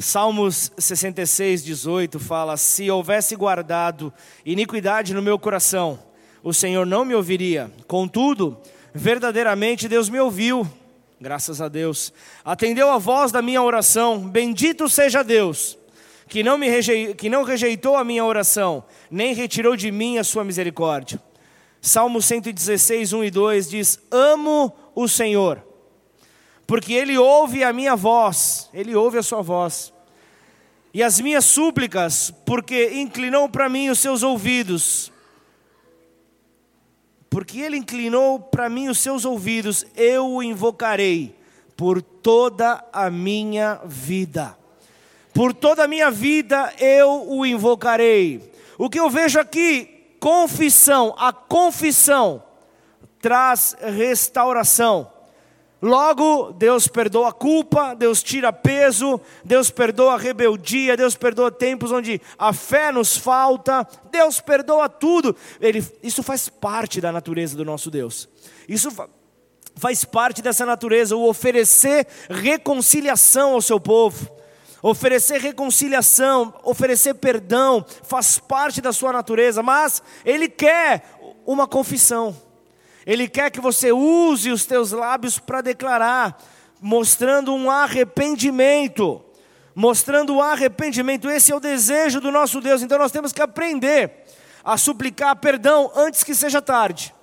[0.00, 4.10] Salmos 66, 18 fala: Se houvesse guardado
[4.46, 5.98] iniquidade no meu coração,
[6.42, 7.70] o Senhor não me ouviria.
[7.86, 8.58] Contudo,
[8.94, 10.66] verdadeiramente Deus me ouviu,
[11.20, 12.14] graças a Deus.
[12.42, 14.26] Atendeu a voz da minha oração.
[14.26, 15.76] Bendito seja Deus,
[16.26, 20.24] que não, me rejeitou, que não rejeitou a minha oração, nem retirou de mim a
[20.24, 21.20] sua misericórdia.
[21.78, 25.69] Salmo 116, 1 e 2 diz: Amo o Senhor
[26.70, 29.92] porque Ele ouve a minha voz, Ele ouve a sua voz,
[30.94, 35.12] e as minhas súplicas, porque inclinou para mim os seus ouvidos.
[37.28, 41.36] Porque Ele inclinou para mim os seus ouvidos, eu o invocarei
[41.76, 44.56] por toda a minha vida.
[45.34, 48.48] Por toda a minha vida eu o invocarei.
[48.78, 52.40] O que eu vejo aqui, confissão, a confissão
[53.20, 55.18] traz restauração.
[55.82, 61.90] Logo, Deus perdoa a culpa, Deus tira peso, Deus perdoa a rebeldia, Deus perdoa tempos
[61.90, 65.34] onde a fé nos falta, Deus perdoa tudo.
[65.58, 68.28] Ele, isso faz parte da natureza do nosso Deus.
[68.68, 68.90] Isso
[69.74, 74.38] faz parte dessa natureza, o oferecer reconciliação ao seu povo.
[74.82, 82.34] Oferecer reconciliação, oferecer perdão, faz parte da sua natureza, mas Ele quer uma confissão.
[83.06, 86.40] Ele quer que você use os teus lábios para declarar,
[86.80, 89.22] mostrando um arrependimento.
[89.74, 92.82] Mostrando o arrependimento, esse é o desejo do nosso Deus.
[92.82, 94.24] Então nós temos que aprender
[94.64, 97.14] a suplicar perdão antes que seja tarde.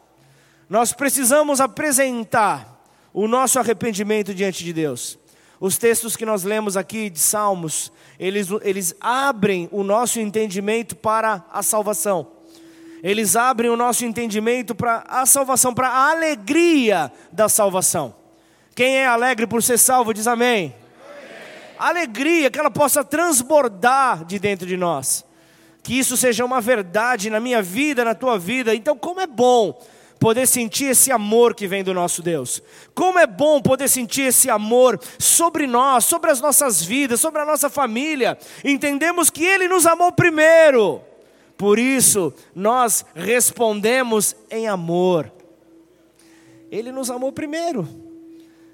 [0.70, 2.81] Nós precisamos apresentar
[3.14, 5.20] o nosso arrependimento diante de Deus.
[5.59, 11.45] Os textos que nós lemos aqui de Salmos, eles, eles abrem o nosso entendimento para
[11.52, 12.37] a salvação
[13.03, 18.16] eles abrem o nosso entendimento para a salvação, para a alegria da salvação.
[18.76, 20.73] Quem é alegre por ser salvo, diz amém.
[20.76, 20.76] amém.
[21.80, 25.26] Alegria, que ela possa transbordar de dentro de nós.
[25.81, 28.76] Que isso seja uma verdade na minha vida, na tua vida.
[28.76, 29.80] Então, como é bom
[30.20, 32.61] poder sentir esse amor que vem do nosso Deus.
[32.93, 37.45] Como é bom poder sentir esse amor sobre nós, sobre as nossas vidas, sobre a
[37.45, 38.38] nossa família.
[38.64, 41.02] Entendemos que Ele nos amou primeiro.
[41.58, 45.32] Por isso, nós respondemos em amor.
[46.70, 47.88] Ele nos amou primeiro.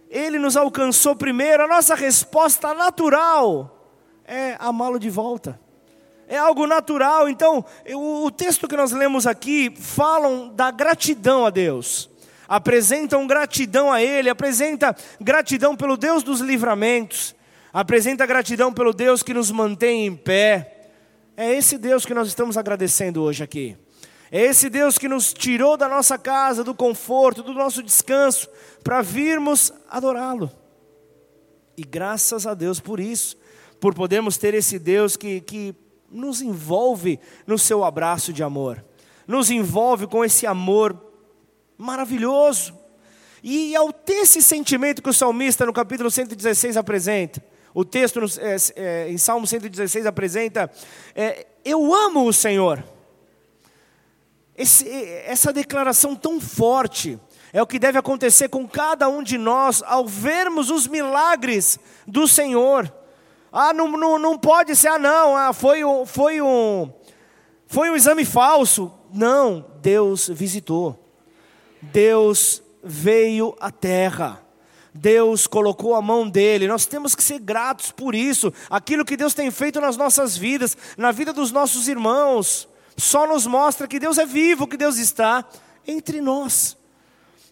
[0.10, 1.64] Ele nos alcançou primeiro.
[1.64, 3.90] A nossa resposta natural
[4.26, 5.60] é amá-lo de volta.
[6.28, 7.30] É algo natural.
[7.30, 7.64] Então,
[7.96, 12.10] o texto que nós lemos aqui falam da gratidão a Deus.
[12.48, 17.34] Apresentam gratidão a Ele, apresenta gratidão pelo Deus dos livramentos,
[17.72, 20.73] apresenta gratidão pelo Deus que nos mantém em pé
[21.36, 23.78] é esse Deus que nós estamos agradecendo hoje aqui.
[24.32, 28.48] É esse Deus que nos tirou da nossa casa, do conforto, do nosso descanso,
[28.84, 30.52] para virmos adorá-lo.
[31.78, 33.38] E graças a Deus por isso,
[33.80, 35.76] por podermos ter esse Deus que, que
[36.10, 38.84] nos envolve no seu abraço de amor,
[39.28, 41.00] nos envolve com esse amor
[41.78, 42.78] maravilhoso.
[43.44, 47.44] E ao ter esse sentimento que o salmista no capítulo 116 apresenta,
[47.74, 50.70] o texto é, é, em Salmo 116 apresenta:
[51.16, 52.84] é, Eu amo o Senhor.
[54.56, 54.88] Esse,
[55.26, 57.20] essa declaração tão forte
[57.52, 62.28] é o que deve acontecer com cada um de nós ao vermos os milagres do
[62.28, 62.94] Senhor.
[63.52, 66.92] Ah, não, não, não pode ser, ah, não, ah, foi, um, foi, um,
[67.68, 68.92] foi um exame falso.
[69.12, 71.00] Não, Deus visitou.
[71.82, 74.43] Deus veio à terra.
[74.94, 78.54] Deus colocou a mão dele, nós temos que ser gratos por isso.
[78.70, 83.48] Aquilo que Deus tem feito nas nossas vidas, na vida dos nossos irmãos, só nos
[83.48, 85.44] mostra que Deus é vivo, que Deus está
[85.88, 86.78] entre nós.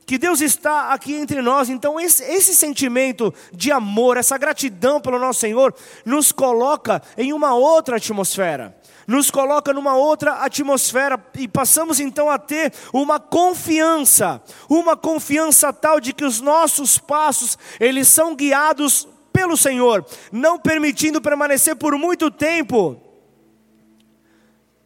[0.06, 5.18] Que Deus está aqui entre nós, então esse, esse sentimento de amor, essa gratidão pelo
[5.18, 5.73] nosso Senhor,
[6.03, 8.75] nos coloca em uma outra atmosfera
[9.11, 15.99] nos coloca numa outra atmosfera e passamos então a ter uma confiança, uma confiança tal
[15.99, 22.31] de que os nossos passos, eles são guiados pelo Senhor, não permitindo permanecer por muito
[22.31, 22.99] tempo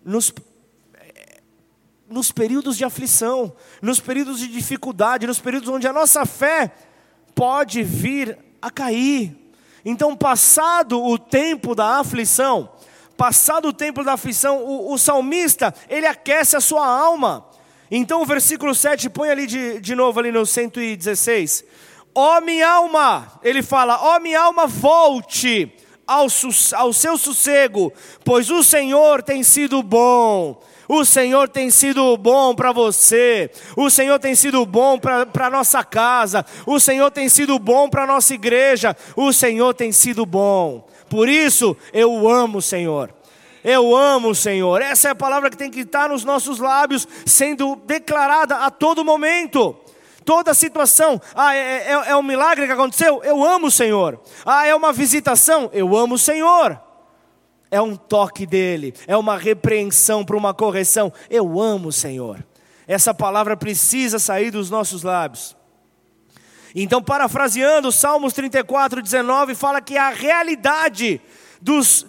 [0.03, 0.33] nos
[2.07, 3.51] nos períodos de aflição,
[3.81, 6.71] nos períodos de dificuldade, nos períodos onde a nossa fé
[7.33, 9.35] pode vir a cair.
[9.83, 12.71] Então, passado o tempo da aflição,
[13.17, 17.45] Passado o tempo da aflição, o, o salmista, ele aquece a sua alma.
[17.89, 21.63] Então o versículo 7, põe ali de, de novo ali no 116.
[22.13, 25.71] Ó oh, minha alma, ele fala, ó oh, minha alma, volte
[26.07, 26.27] ao,
[26.73, 27.91] ao seu sossego,
[28.23, 30.61] pois o Senhor tem sido bom.
[30.87, 35.83] O Senhor tem sido bom para você, o Senhor tem sido bom para a nossa
[35.83, 40.87] casa, o Senhor tem sido bom para a nossa igreja, o Senhor tem sido bom.
[41.15, 43.09] Por isso eu amo o Senhor.
[43.63, 44.81] Eu amo o Senhor.
[44.81, 49.05] Essa é a palavra que tem que estar nos nossos lábios, sendo declarada a todo
[49.05, 49.73] momento.
[50.25, 53.23] Toda situação, ah, é, é, é um milagre que aconteceu?
[53.23, 54.19] Eu amo o Senhor.
[54.45, 55.69] Ah, é uma visitação?
[55.71, 56.81] Eu amo o Senhor.
[57.71, 61.13] É um toque dele, é uma repreensão para uma correção.
[61.29, 62.45] Eu amo o Senhor.
[62.85, 65.55] Essa palavra precisa sair dos nossos lábios.
[66.75, 71.21] Então, parafraseando, Salmos 34, 19 fala que a realidade
[71.61, 72.05] dos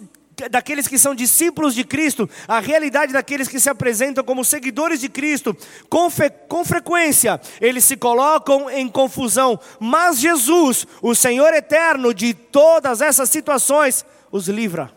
[0.51, 5.09] daqueles que são discípulos de Cristo, a realidade daqueles que se apresentam como seguidores de
[5.09, 5.57] Cristo,
[5.89, 6.07] com,
[6.47, 13.29] com frequência eles se colocam em confusão, mas Jesus, o Senhor eterno de todas essas
[13.29, 14.96] situações, os livra.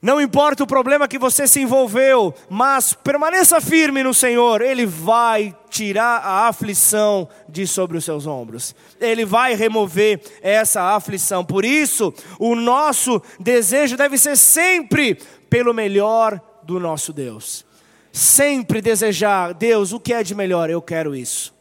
[0.00, 5.56] Não importa o problema que você se envolveu, mas permaneça firme no Senhor, Ele vai
[5.68, 11.44] tirar a aflição de sobre os seus ombros, Ele vai remover essa aflição.
[11.44, 15.18] Por isso, o nosso desejo deve ser sempre
[15.50, 17.66] pelo melhor do nosso Deus.
[18.12, 20.70] Sempre desejar, Deus, o que é de melhor?
[20.70, 21.57] Eu quero isso.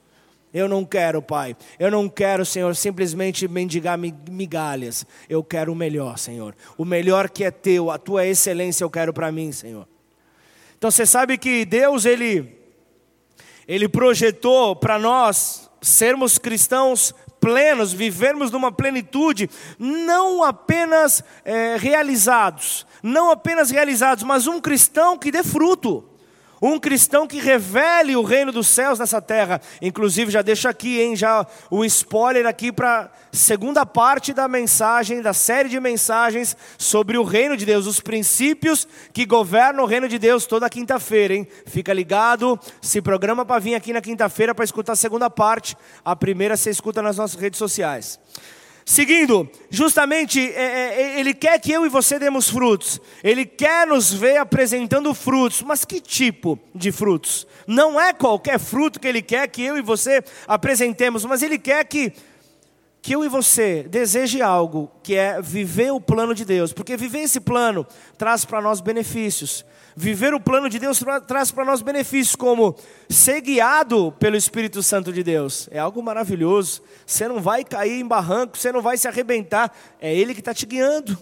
[0.53, 1.55] Eu não quero, Pai.
[1.77, 5.05] Eu não quero, Senhor, simplesmente mendigar migalhas.
[5.29, 6.55] Eu quero o melhor, Senhor.
[6.77, 9.87] O melhor que é teu, a tua excelência eu quero para mim, Senhor.
[10.77, 12.57] Então você sabe que Deus, Ele,
[13.67, 23.31] Ele projetou para nós sermos cristãos plenos, vivermos numa plenitude, não apenas é, realizados, não
[23.31, 26.06] apenas realizados, mas um cristão que dê fruto.
[26.61, 29.61] Um cristão que revele o reino dos céus nessa terra.
[29.81, 35.33] Inclusive, já deixo aqui, hein, já o spoiler aqui para segunda parte da mensagem, da
[35.33, 40.17] série de mensagens sobre o reino de Deus, os princípios que governam o reino de
[40.17, 41.47] Deus toda quinta-feira, hein?
[41.67, 45.77] Fica ligado, se programa para vir aqui na quinta-feira para escutar a segunda parte.
[46.03, 48.19] A primeira você escuta nas nossas redes sociais.
[48.89, 53.85] Seguindo, justamente, é, é, é, Ele quer que eu e você demos frutos, Ele quer
[53.85, 57.45] nos ver apresentando frutos, mas que tipo de frutos?
[57.67, 61.83] Não é qualquer fruto que Ele quer que eu e você apresentemos, mas Ele quer
[61.83, 62.13] que,
[63.01, 67.23] que eu e você deseje algo, que é viver o plano de Deus, porque viver
[67.23, 67.85] esse plano
[68.17, 69.65] traz para nós benefícios,
[69.99, 72.75] Viver o plano de Deus traz para nós benefícios, como
[73.09, 75.67] ser guiado pelo Espírito Santo de Deus.
[75.71, 76.83] É algo maravilhoso.
[77.03, 79.75] Você não vai cair em barranco, você não vai se arrebentar.
[79.99, 81.17] É Ele que está te guiando.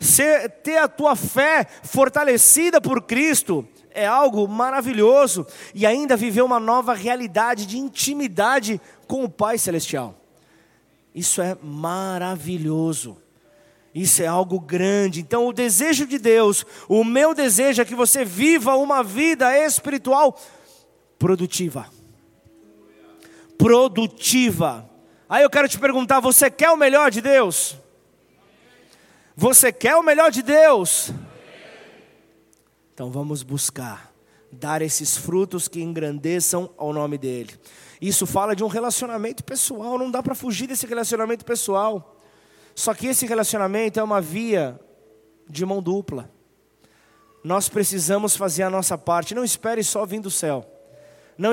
[0.00, 5.46] Ser, ter a tua fé fortalecida por Cristo é algo maravilhoso.
[5.72, 10.20] E ainda viver uma nova realidade de intimidade com o Pai Celestial.
[11.14, 13.18] Isso é maravilhoso.
[13.96, 15.22] Isso é algo grande.
[15.22, 20.38] Então, o desejo de Deus, o meu desejo é que você viva uma vida espiritual
[21.18, 21.88] produtiva.
[23.56, 24.86] Produtiva.
[25.26, 27.74] Aí eu quero te perguntar: você quer o melhor de Deus?
[29.34, 31.10] Você quer o melhor de Deus?
[32.92, 34.12] Então vamos buscar
[34.52, 37.54] dar esses frutos que engrandeçam ao nome dEle.
[37.98, 42.15] Isso fala de um relacionamento pessoal, não dá para fugir desse relacionamento pessoal.
[42.76, 44.78] Só que esse relacionamento é uma via
[45.48, 46.30] de mão dupla.
[47.42, 49.34] Nós precisamos fazer a nossa parte.
[49.34, 50.70] Não espere só vir do céu.
[51.38, 51.52] Não,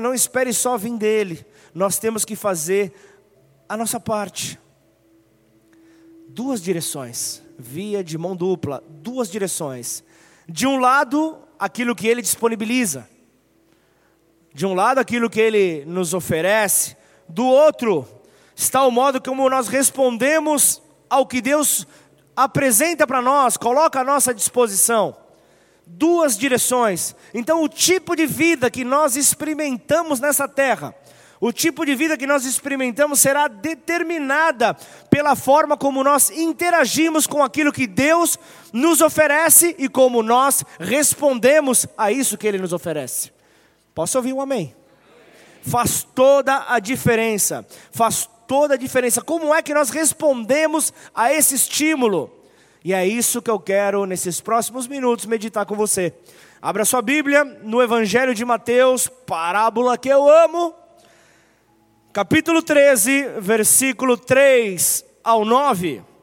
[0.00, 1.46] não espere só vir dele.
[1.72, 2.92] Nós temos que fazer
[3.68, 4.58] a nossa parte.
[6.28, 7.40] Duas direções.
[7.56, 8.82] Via de mão dupla.
[8.88, 10.02] Duas direções.
[10.48, 13.08] De um lado, aquilo que ele disponibiliza.
[14.52, 16.96] De um lado, aquilo que ele nos oferece.
[17.28, 18.08] Do outro,
[18.54, 21.86] está o modo como nós respondemos ao que Deus
[22.36, 25.16] apresenta para nós, coloca à nossa disposição.
[25.86, 27.14] Duas direções.
[27.32, 30.94] Então, o tipo de vida que nós experimentamos nessa terra,
[31.40, 34.74] o tipo de vida que nós experimentamos será determinada
[35.10, 38.38] pela forma como nós interagimos com aquilo que Deus
[38.72, 43.30] nos oferece e como nós respondemos a isso que Ele nos oferece.
[43.94, 44.74] Posso ouvir um amém?
[45.62, 49.20] Faz toda a diferença, faz toda a diferença.
[49.20, 52.30] Como é que nós respondemos a esse estímulo?
[52.84, 56.12] E é isso que eu quero, nesses próximos minutos, meditar com você.
[56.60, 60.74] Abra sua Bíblia no Evangelho de Mateus, parábola que eu amo,
[62.12, 66.13] capítulo 13, versículo 3 ao 9.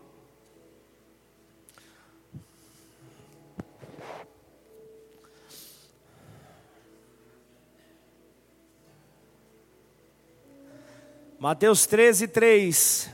[11.41, 13.09] Mateus 13, 3.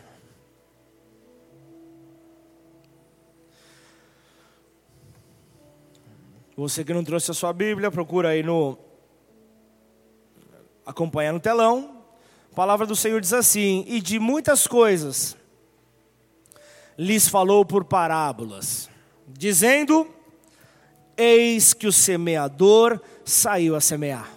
[6.58, 8.78] Você que não trouxe a sua Bíblia, procura aí no.
[10.86, 12.04] acompanhar no telão.
[12.52, 15.38] A palavra do Senhor diz assim: E de muitas coisas
[16.98, 18.90] lhes falou por parábolas,
[19.26, 20.06] dizendo:
[21.16, 24.37] Eis que o semeador saiu a semear.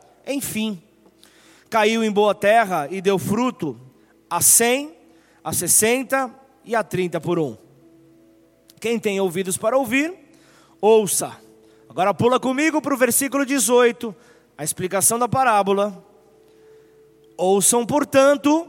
[0.27, 0.81] enfim,
[1.69, 3.79] caiu em boa terra e deu fruto
[4.29, 4.95] a cem,
[5.43, 7.57] a sessenta e a trinta por um.
[8.79, 10.13] Quem tem ouvidos para ouvir,
[10.79, 11.37] ouça.
[11.89, 14.15] Agora pula comigo para o versículo 18,
[14.57, 16.03] a explicação da parábola.
[17.37, 18.67] Ouçam, portanto,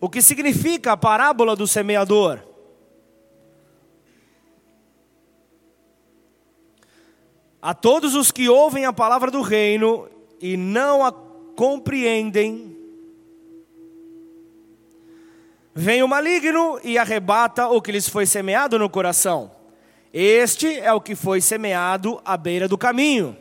[0.00, 2.40] o que significa a parábola do semeador.
[7.60, 10.08] A todos os que ouvem a palavra do reino
[10.42, 12.76] e não a compreendem,
[15.72, 19.52] vem o maligno e arrebata o que lhes foi semeado no coração.
[20.12, 23.36] Este é o que foi semeado à beira do caminho.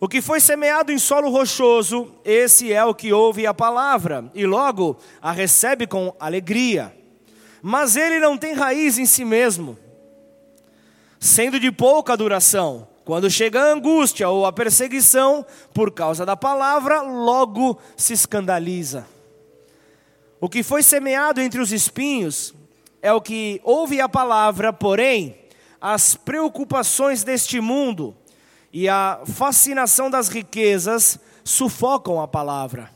[0.00, 4.46] O que foi semeado em solo rochoso, esse é o que ouve a palavra e
[4.46, 6.96] logo a recebe com alegria.
[7.60, 9.78] Mas ele não tem raiz em si mesmo,
[11.20, 12.95] sendo de pouca duração.
[13.06, 19.06] Quando chega a angústia ou a perseguição por causa da palavra, logo se escandaliza.
[20.40, 22.52] O que foi semeado entre os espinhos
[23.00, 25.38] é o que ouve a palavra, porém,
[25.80, 28.12] as preocupações deste mundo
[28.72, 32.90] e a fascinação das riquezas sufocam a palavra,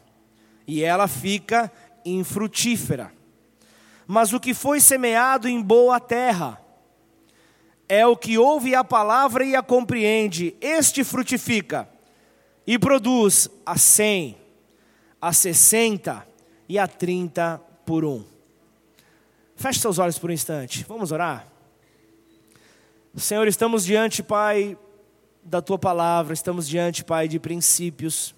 [0.66, 1.70] e ela fica
[2.04, 3.12] infrutífera.
[4.08, 6.60] Mas o que foi semeado em boa terra
[7.90, 11.88] é o que ouve a palavra e a compreende, este frutifica
[12.64, 14.36] e produz a cem,
[15.20, 16.24] a sessenta
[16.68, 18.24] e a trinta por um.
[19.56, 21.48] Feche seus olhos por um instante, vamos orar?
[23.16, 24.78] Senhor, estamos diante, Pai,
[25.42, 28.36] da tua palavra, estamos diante, Pai, de princípios.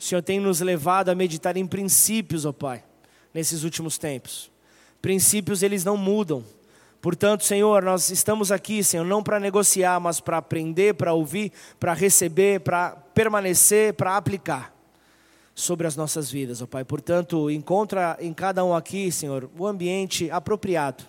[0.00, 2.82] O Senhor tem nos levado a meditar em princípios, ó Pai,
[3.34, 4.50] nesses últimos tempos.
[5.02, 6.42] Princípios, eles não mudam.
[7.04, 11.92] Portanto, Senhor, nós estamos aqui, Senhor, não para negociar, mas para aprender, para ouvir, para
[11.92, 14.74] receber, para permanecer, para aplicar
[15.54, 16.82] sobre as nossas vidas, ó Pai.
[16.82, 21.04] Portanto, encontra em cada um aqui, Senhor, o ambiente apropriado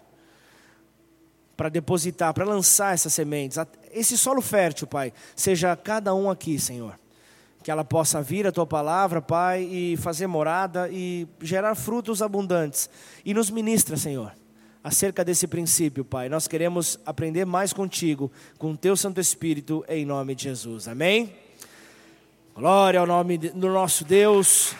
[1.56, 3.58] para depositar, para lançar essas sementes.
[3.90, 7.00] Esse solo fértil, Pai, seja cada um aqui, Senhor.
[7.64, 12.90] Que ela possa vir a tua palavra, Pai, e fazer morada e gerar frutos abundantes.
[13.24, 14.34] E nos ministra, Senhor,
[14.86, 16.30] acerca desse princípio, Pai.
[16.30, 20.88] Nós queremos aprender mais contigo, com o teu Santo Espírito, em nome de Jesus.
[20.88, 21.36] Amém?
[22.54, 24.76] Glória ao nome do nosso Deus.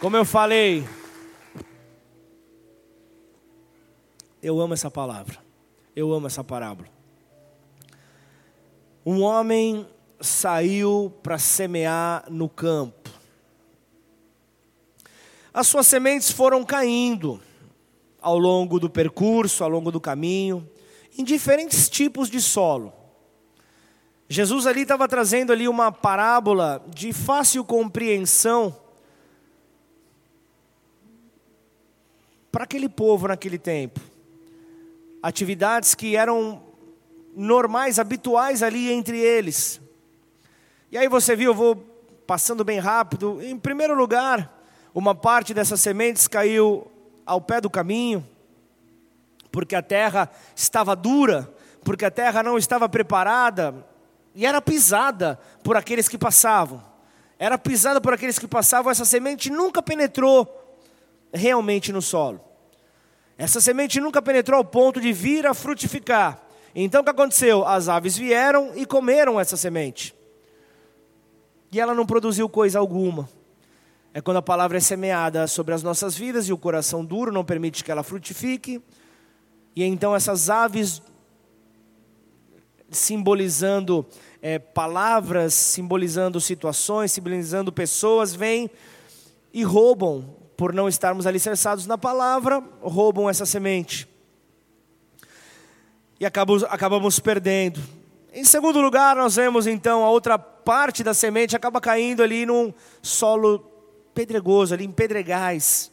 [0.00, 0.88] Como eu falei,
[4.42, 5.36] eu amo essa palavra,
[5.94, 6.88] eu amo essa parábola.
[9.04, 9.86] Um homem
[10.18, 12.95] saiu para semear no campo.
[15.56, 17.40] As suas sementes foram caindo
[18.20, 20.68] ao longo do percurso, ao longo do caminho,
[21.16, 22.92] em diferentes tipos de solo.
[24.28, 28.76] Jesus ali estava trazendo ali uma parábola de fácil compreensão
[32.52, 33.98] para aquele povo naquele tempo.
[35.22, 36.62] Atividades que eram
[37.34, 39.80] normais, habituais ali entre eles.
[40.92, 41.76] E aí você viu, eu vou
[42.26, 43.40] passando bem rápido.
[43.42, 44.54] Em primeiro lugar,
[44.96, 46.90] uma parte dessas sementes caiu
[47.26, 48.26] ao pé do caminho,
[49.52, 51.52] porque a terra estava dura,
[51.84, 53.74] porque a terra não estava preparada
[54.34, 56.82] e era pisada por aqueles que passavam.
[57.38, 60.80] Era pisada por aqueles que passavam, essa semente nunca penetrou
[61.30, 62.40] realmente no solo.
[63.36, 66.40] Essa semente nunca penetrou ao ponto de vir a frutificar.
[66.74, 67.66] Então o que aconteceu?
[67.66, 70.14] As aves vieram e comeram essa semente.
[71.70, 73.28] E ela não produziu coisa alguma.
[74.16, 77.44] É quando a palavra é semeada sobre as nossas vidas e o coração duro não
[77.44, 78.82] permite que ela frutifique.
[79.76, 81.02] E então essas aves
[82.90, 84.06] simbolizando
[84.40, 88.70] é, palavras, simbolizando situações, simbolizando pessoas, vêm
[89.52, 94.08] e roubam, por não estarmos alicerçados na palavra, roubam essa semente.
[96.18, 97.82] E acabamos, acabamos perdendo.
[98.32, 102.72] Em segundo lugar, nós vemos então a outra parte da semente acaba caindo ali num
[103.02, 103.75] solo
[104.16, 105.92] pedregoso, ali em pedregais.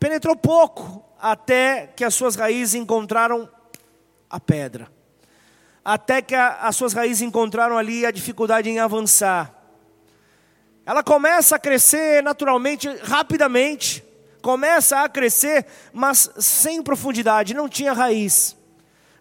[0.00, 3.46] Penetrou pouco até que as suas raízes encontraram
[4.30, 4.90] a pedra.
[5.84, 9.54] Até que a, as suas raízes encontraram ali a dificuldade em avançar.
[10.86, 14.02] Ela começa a crescer naturalmente, rapidamente.
[14.40, 18.56] Começa a crescer, mas sem profundidade, não tinha raiz.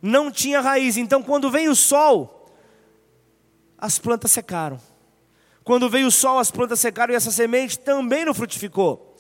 [0.02, 0.96] Não tinha raiz.
[0.96, 2.50] Então, quando veio o sol,
[3.78, 4.80] as plantas secaram.
[5.64, 9.16] Quando veio o sol, as plantas secaram e essa semente também não frutificou.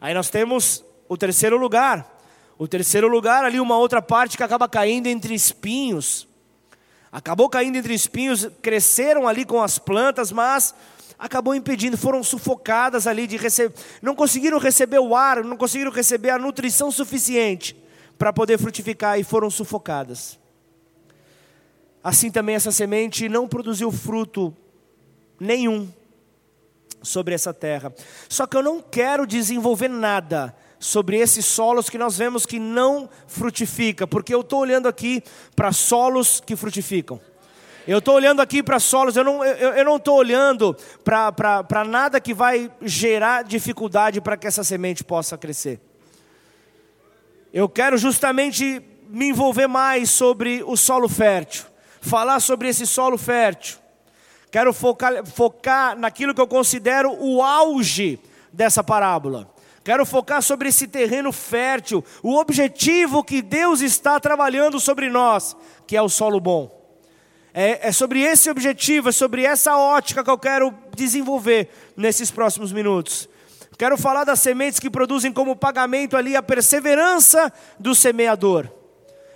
[0.00, 2.14] Aí nós temos o terceiro lugar.
[2.58, 6.28] O terceiro lugar, ali, uma outra parte que acaba caindo entre espinhos.
[7.10, 10.74] Acabou caindo entre espinhos, cresceram ali com as plantas, mas
[11.18, 16.28] acabou impedindo, foram sufocadas ali de receber, não conseguiram receber o ar, não conseguiram receber
[16.28, 17.74] a nutrição suficiente
[18.18, 20.38] para poder frutificar e foram sufocadas.
[22.04, 24.54] Assim também essa semente não produziu fruto
[25.38, 25.88] nenhum
[27.02, 27.92] sobre essa terra.
[28.28, 33.08] Só que eu não quero desenvolver nada sobre esses solos que nós vemos que não
[33.26, 35.22] frutifica, porque eu estou olhando aqui
[35.54, 37.20] para solos que frutificam.
[37.86, 42.20] Eu estou olhando aqui para solos, eu não estou eu, eu não olhando para nada
[42.20, 45.80] que vai gerar dificuldade para que essa semente possa crescer.
[47.52, 51.64] Eu quero justamente me envolver mais sobre o solo fértil,
[52.00, 53.78] falar sobre esse solo fértil.
[54.56, 58.18] Quero focar, focar naquilo que eu considero o auge
[58.50, 59.54] dessa parábola.
[59.84, 65.54] Quero focar sobre esse terreno fértil, o objetivo que Deus está trabalhando sobre nós,
[65.86, 66.74] que é o solo bom.
[67.52, 72.72] É, é, sobre esse objetivo, é sobre essa ótica que eu quero desenvolver nesses próximos
[72.72, 73.28] minutos.
[73.76, 78.70] Quero falar das sementes que produzem como pagamento ali a perseverança do semeador.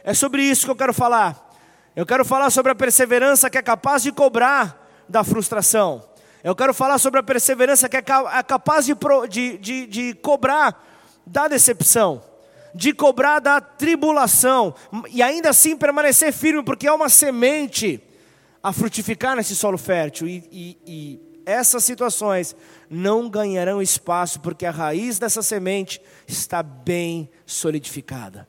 [0.02, 1.50] É sobre isso que eu quero falar.
[1.94, 4.79] Eu quero falar sobre a perseverança que é capaz de cobrar
[5.10, 6.02] da frustração.
[6.42, 8.94] Eu quero falar sobre a perseverança que é, é capaz de,
[9.28, 10.86] de, de, de cobrar
[11.26, 12.22] da decepção,
[12.74, 14.74] de cobrar da tribulação,
[15.10, 18.02] e ainda assim permanecer firme, porque é uma semente
[18.62, 20.28] a frutificar nesse solo fértil.
[20.28, 22.54] E, e, e essas situações
[22.88, 28.48] não ganharão espaço, porque a raiz dessa semente está bem solidificada.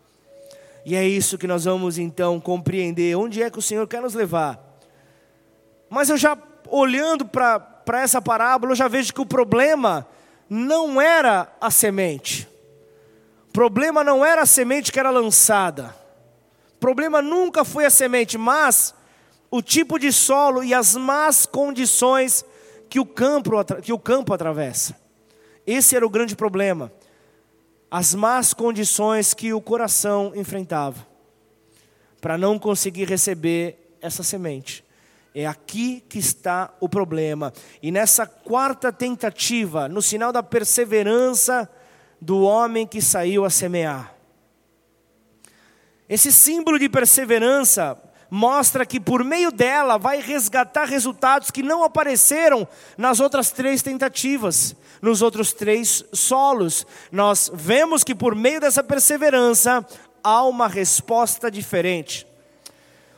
[0.85, 3.15] E é isso que nós vamos então compreender.
[3.15, 4.71] Onde é que o Senhor quer nos levar?
[5.89, 6.37] Mas eu já
[6.71, 10.07] olhando para essa parábola, eu já vejo que o problema
[10.49, 12.47] não era a semente.
[13.49, 15.95] O problema não era a semente que era lançada.
[16.75, 18.95] O problema nunca foi a semente, mas
[19.51, 22.45] o tipo de solo e as más condições
[22.89, 24.95] que o campo, que o campo atravessa.
[25.67, 26.91] Esse era o grande problema.
[27.89, 31.05] As más condições que o coração enfrentava
[32.21, 34.83] para não conseguir receber essa semente.
[35.33, 37.53] É aqui que está o problema.
[37.81, 41.69] E nessa quarta tentativa, no sinal da perseverança
[42.19, 44.13] do homem que saiu a semear.
[46.07, 47.97] Esse símbolo de perseverança
[48.29, 52.67] mostra que por meio dela vai resgatar resultados que não apareceram
[52.97, 56.85] nas outras três tentativas, nos outros três solos.
[57.11, 59.85] Nós vemos que por meio dessa perseverança
[60.21, 62.27] há uma resposta diferente.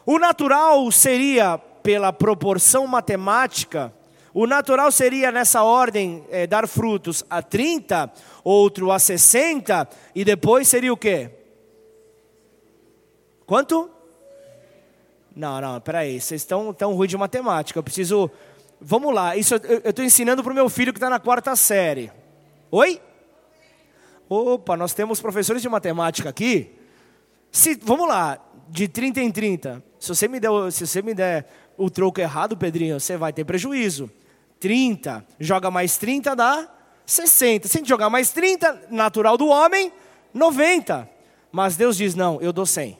[0.05, 3.93] O natural seria pela proporção matemática,
[4.33, 8.11] o natural seria nessa ordem é, dar frutos a 30,
[8.43, 11.29] outro a 60, e depois seria o quê?
[13.45, 13.91] Quanto?
[15.35, 18.31] Não, não, peraí, vocês estão tão ruim de matemática, eu preciso.
[18.81, 22.11] Vamos lá, isso eu estou ensinando para o meu filho que está na quarta série.
[22.71, 22.99] Oi?
[24.27, 26.71] Opa, nós temos professores de matemática aqui.
[27.51, 29.83] Se, vamos lá, de 30 em 30.
[29.99, 31.45] Se você me der, se você me der
[31.77, 34.09] o troco errado, Pedrinho, você vai ter prejuízo.
[34.59, 36.69] 30, joga mais 30 dá
[37.05, 37.67] 60.
[37.67, 39.91] Se a gente jogar mais 30, natural do homem,
[40.33, 41.09] 90.
[41.51, 42.97] Mas Deus diz: não, eu dou 100.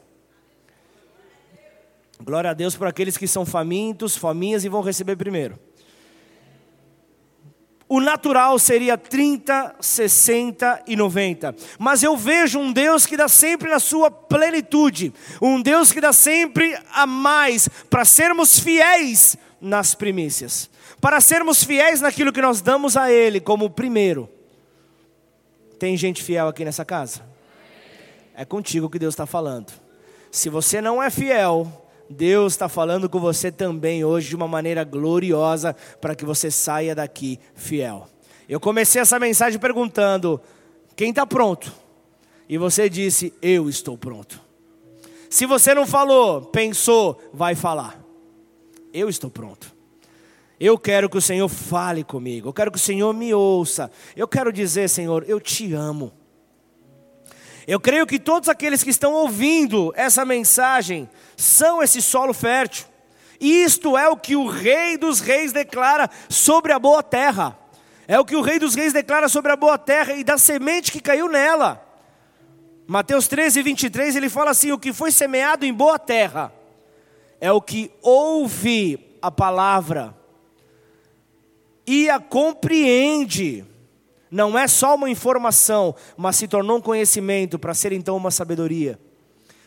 [2.21, 5.59] Glória a Deus por aqueles que são famintos, faminhas e vão receber primeiro.
[7.93, 11.55] O natural seria 30, 60 e 90.
[11.77, 15.13] Mas eu vejo um Deus que dá sempre na sua plenitude.
[15.39, 20.71] Um Deus que dá sempre a mais para sermos fiéis nas primícias.
[20.99, 24.27] Para sermos fiéis naquilo que nós damos a Ele como primeiro.
[25.77, 27.21] Tem gente fiel aqui nessa casa?
[28.33, 29.71] É contigo que Deus está falando.
[30.31, 31.82] Se você não é fiel,
[32.13, 36.95] Deus está falando com você também hoje de uma maneira gloriosa para que você saia
[36.95, 38.07] daqui fiel.
[38.47, 40.39] Eu comecei essa mensagem perguntando:
[40.95, 41.73] quem está pronto?
[42.47, 44.39] E você disse: eu estou pronto.
[45.29, 47.99] Se você não falou, pensou, vai falar.
[48.93, 49.73] Eu estou pronto.
[50.59, 53.91] Eu quero que o Senhor fale comigo, eu quero que o Senhor me ouça.
[54.15, 56.13] Eu quero dizer, Senhor, eu te amo.
[57.67, 62.85] Eu creio que todos aqueles que estão ouvindo essa mensagem são esse solo fértil.
[63.39, 67.57] Isto é o que o Rei dos Reis declara sobre a boa terra.
[68.07, 70.91] É o que o Rei dos Reis declara sobre a boa terra e da semente
[70.91, 71.81] que caiu nela.
[72.85, 76.53] Mateus 13, 23, ele fala assim: O que foi semeado em boa terra
[77.39, 80.15] é o que ouve a palavra
[81.87, 83.65] e a compreende.
[84.33, 88.99] Não é só uma informação, mas se tornou um conhecimento para ser então uma sabedoria.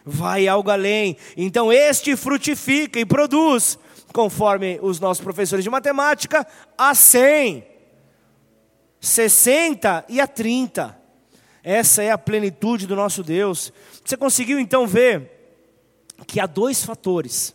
[0.04, 1.16] Vai algo além.
[1.36, 3.78] Então este frutifica e produz,
[4.12, 6.44] conforme os nossos professores de matemática,
[6.76, 7.64] a 100,
[9.00, 11.00] 60 e a 30.
[11.62, 13.72] Essa é a plenitude do nosso Deus.
[14.04, 15.30] Você conseguiu então ver
[16.26, 17.54] que há dois fatores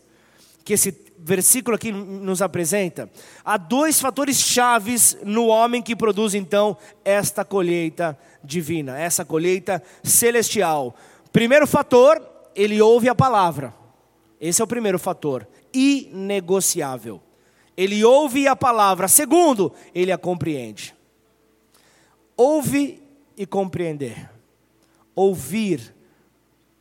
[0.64, 3.10] que esse versículo aqui nos apresenta,
[3.46, 10.96] há dois fatores chaves no homem que produz então esta colheita divina, essa colheita celestial.
[11.32, 12.22] Primeiro fator,
[12.56, 13.74] ele ouve a palavra.
[14.40, 17.22] Esse é o primeiro fator, inegociável.
[17.78, 19.08] Ele ouve a palavra.
[19.08, 20.96] Segundo, ele a compreende.
[22.36, 23.02] Ouve
[23.38, 24.30] e compreender.
[25.16, 25.94] Ouvir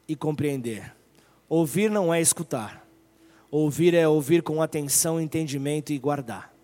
[0.09, 0.95] e compreender.
[1.49, 2.80] Ouvir não é escutar.
[3.51, 6.55] Ouvir é ouvir com atenção, entendimento e guardar.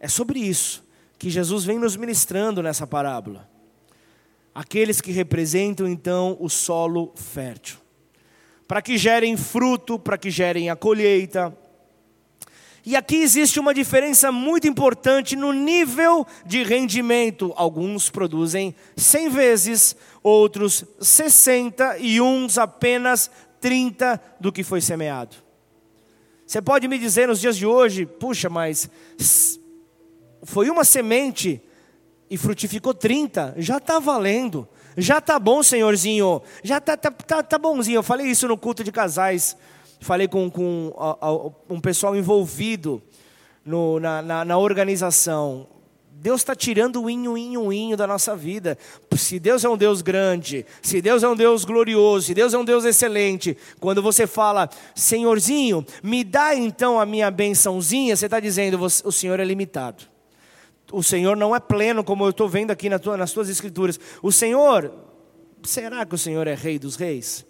[0.00, 0.82] É sobre isso
[1.18, 3.48] que Jesus vem nos ministrando nessa parábola.
[4.54, 7.76] Aqueles que representam então o solo fértil.
[8.66, 11.56] Para que gerem fruto, para que gerem a colheita.
[12.84, 17.52] E aqui existe uma diferença muito importante no nível de rendimento.
[17.56, 25.47] Alguns produzem 100 vezes, outros 60 e uns apenas 30 do que foi semeado.
[26.48, 28.88] Você pode me dizer nos dias de hoje, puxa, mas
[30.44, 31.60] foi uma semente
[32.30, 37.58] e frutificou 30, já está valendo, já está bom, senhorzinho, já está tá, tá, tá,
[37.58, 37.96] bonzinho.
[37.98, 39.58] Eu falei isso no culto de casais,
[40.00, 41.32] falei com, com a, a,
[41.68, 43.02] um pessoal envolvido
[43.62, 45.68] no, na, na, na organização.
[46.20, 48.76] Deus está tirando o inho, inho, inho da nossa vida.
[49.16, 52.58] Se Deus é um Deus grande, se Deus é um Deus glorioso, se Deus é
[52.58, 58.40] um Deus excelente, quando você fala, Senhorzinho, me dá então a minha bençãozinha, você está
[58.40, 60.04] dizendo, o Senhor é limitado.
[60.90, 64.00] O Senhor não é pleno, como eu estou vendo aqui nas tuas escrituras.
[64.20, 64.92] O Senhor,
[65.62, 67.46] será que o Senhor é Rei dos Reis?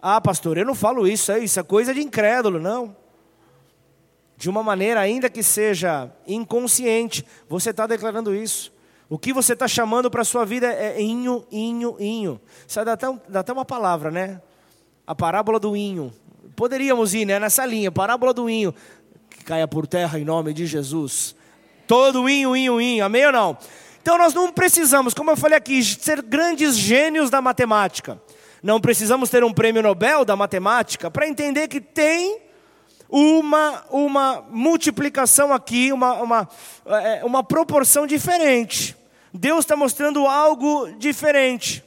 [0.00, 3.01] Ah, pastor, eu não falo isso, é isso é coisa de incrédulo, não
[4.42, 8.72] de uma maneira, ainda que seja inconsciente, você está declarando isso.
[9.08, 12.40] O que você está chamando para a sua vida é inho, inho, inho.
[12.66, 14.42] Isso dá até, dá até uma palavra, né?
[15.06, 16.12] A parábola do inho.
[16.56, 18.74] Poderíamos ir né, nessa linha, parábola do inho.
[19.30, 21.36] Que caia por terra em nome de Jesus.
[21.86, 23.04] Todo inho, inho, inho.
[23.04, 23.56] Amém ou não?
[24.02, 28.20] Então nós não precisamos, como eu falei aqui, ser grandes gênios da matemática.
[28.60, 32.41] Não precisamos ter um prêmio Nobel da matemática para entender que tem
[33.12, 36.48] uma, uma multiplicação aqui, uma, uma,
[36.86, 38.96] é, uma proporção diferente.
[39.34, 41.84] Deus está mostrando algo diferente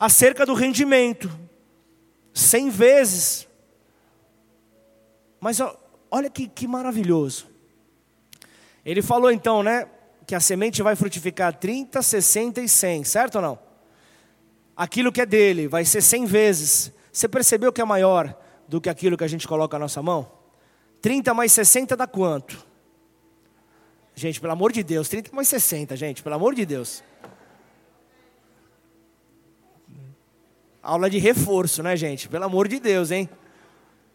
[0.00, 1.30] acerca do rendimento.
[2.32, 3.46] Cem vezes.
[5.38, 5.58] Mas
[6.10, 7.46] olha que, que maravilhoso.
[8.82, 9.86] Ele falou então, né?
[10.26, 13.58] Que a semente vai frutificar 30, 60 e 100, certo ou não?
[14.74, 16.92] Aquilo que é dele vai ser 100 vezes.
[17.12, 18.34] Você percebeu que é maior?
[18.68, 20.30] Do que aquilo que a gente coloca na nossa mão?
[21.00, 22.64] 30 mais 60 dá quanto?
[24.14, 27.02] Gente, pelo amor de Deus, 30 mais 60, gente, pelo amor de Deus.
[30.82, 32.28] Aula de reforço, né, gente?
[32.28, 33.28] Pelo amor de Deus, hein?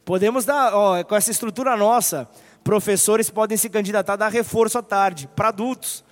[0.06, 2.30] Podemos dar, ó, com essa estrutura nossa,
[2.64, 6.04] professores podem se candidatar a dar reforço à tarde, para adultos.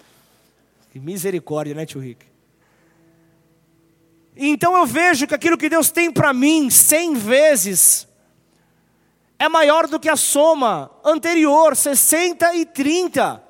[0.92, 2.26] Que misericórdia, né, tio Rick?
[4.36, 8.07] Então eu vejo que aquilo que Deus tem para mim, cem vezes,
[9.40, 13.44] é maior do que a soma anterior, 60 e 30.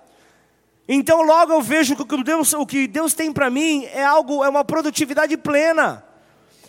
[0.88, 4.04] Então logo eu vejo que o que Deus, o que Deus tem para mim é
[4.04, 6.04] algo, é uma produtividade plena.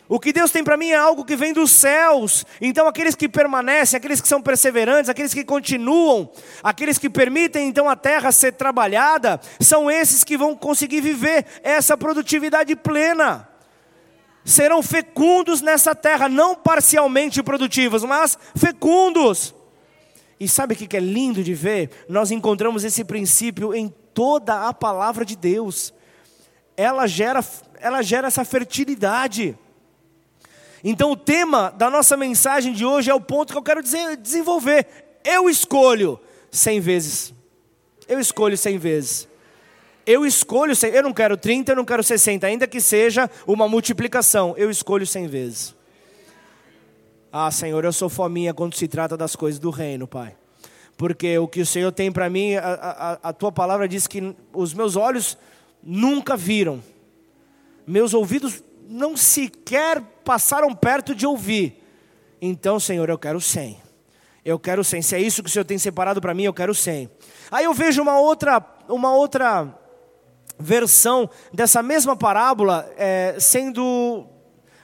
[0.09, 2.47] O que Deus tem para mim é algo que vem dos céus.
[2.63, 7.91] Então, aqueles que permanecem, aqueles que são perseverantes, aqueles que continuam, aqueles que permitem então
[7.91, 13.48] a terra ser trabalhada, são esses que vão conseguir viver essa produtividade plena
[14.49, 19.55] serão fecundos nessa terra, não parcialmente produtivos, mas fecundos.
[20.41, 21.91] E sabe o que é lindo de ver?
[22.09, 25.93] Nós encontramos esse princípio em toda a palavra de Deus.
[26.77, 27.45] Ela gera,
[27.79, 29.57] ela gera essa fertilidade.
[30.83, 34.87] Então, o tema da nossa mensagem de hoje é o ponto que eu quero desenvolver.
[35.25, 36.19] Eu escolho
[36.51, 37.35] cem vezes.
[38.09, 39.29] Eu escolho cem vezes.
[40.11, 44.55] Eu escolho, eu não quero 30, eu não quero 60, ainda que seja uma multiplicação,
[44.57, 45.77] eu escolho cem vezes.
[47.31, 50.35] Ah, Senhor, eu sou fominha quando se trata das coisas do reino, Pai.
[50.97, 54.35] Porque o que o Senhor tem para mim, a, a, a tua palavra diz que
[54.55, 55.37] os meus olhos
[55.83, 56.83] nunca viram,
[57.87, 61.85] meus ouvidos não sequer passaram perto de ouvir.
[62.41, 63.77] Então, Senhor, eu quero cem.
[64.43, 65.03] Eu quero cem.
[65.03, 67.11] Se é isso que o Senhor tem separado para mim, eu quero cem.
[67.51, 69.71] Aí eu vejo uma outra, uma outra
[70.59, 74.27] versão dessa mesma parábola é, sendo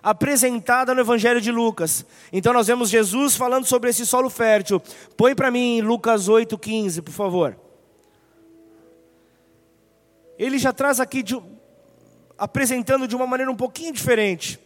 [0.03, 2.05] apresentada no Evangelho de Lucas.
[2.31, 4.81] Então nós vemos Jesus falando sobre esse solo fértil.
[5.17, 7.57] Põe para mim Lucas 8,15, por favor.
[10.39, 11.41] Ele já traz aqui, de,
[12.37, 14.61] apresentando de uma maneira um pouquinho diferente.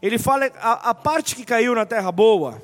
[0.00, 2.62] Ele fala a, a parte que caiu na terra boa.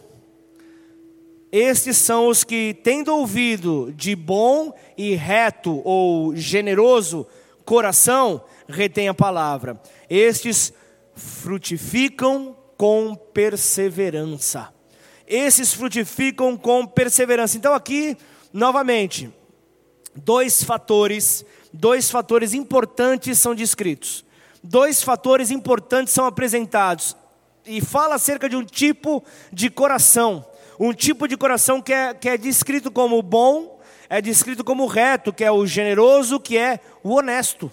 [1.51, 7.27] Estes são os que, tendo ouvido de bom e reto ou generoso
[7.65, 9.81] coração, retém a palavra.
[10.09, 10.73] Estes
[11.15, 14.73] frutificam com perseverança.
[15.27, 17.57] Esses frutificam com perseverança.
[17.57, 18.17] Então aqui,
[18.53, 19.31] novamente,
[20.15, 24.25] dois fatores, dois fatores importantes são descritos.
[24.63, 27.17] Dois fatores importantes são apresentados.
[27.65, 29.23] E fala acerca de um tipo
[29.53, 30.45] de coração.
[30.79, 33.72] Um tipo de coração que é, que é descrito como bom,
[34.13, 37.73] é descrito como reto, que é o generoso, que é o honesto.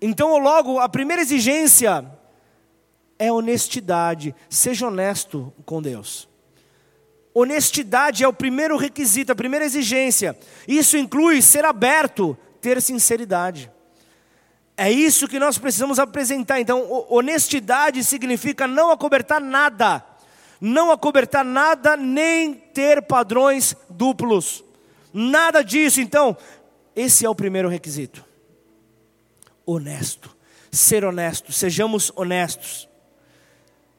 [0.00, 2.10] Então, logo, a primeira exigência
[3.18, 4.34] é honestidade.
[4.48, 6.26] Seja honesto com Deus.
[7.34, 10.34] Honestidade é o primeiro requisito, a primeira exigência.
[10.66, 13.70] Isso inclui ser aberto, ter sinceridade.
[14.74, 16.62] É isso que nós precisamos apresentar.
[16.62, 20.02] Então, honestidade significa não acobertar nada,
[20.58, 24.64] não acobertar nada, nem ter padrões duplos.
[25.12, 26.00] Nada disso.
[26.00, 26.36] Então,
[26.94, 28.24] esse é o primeiro requisito
[29.64, 30.36] honesto.
[30.70, 32.88] Ser honesto, sejamos honestos.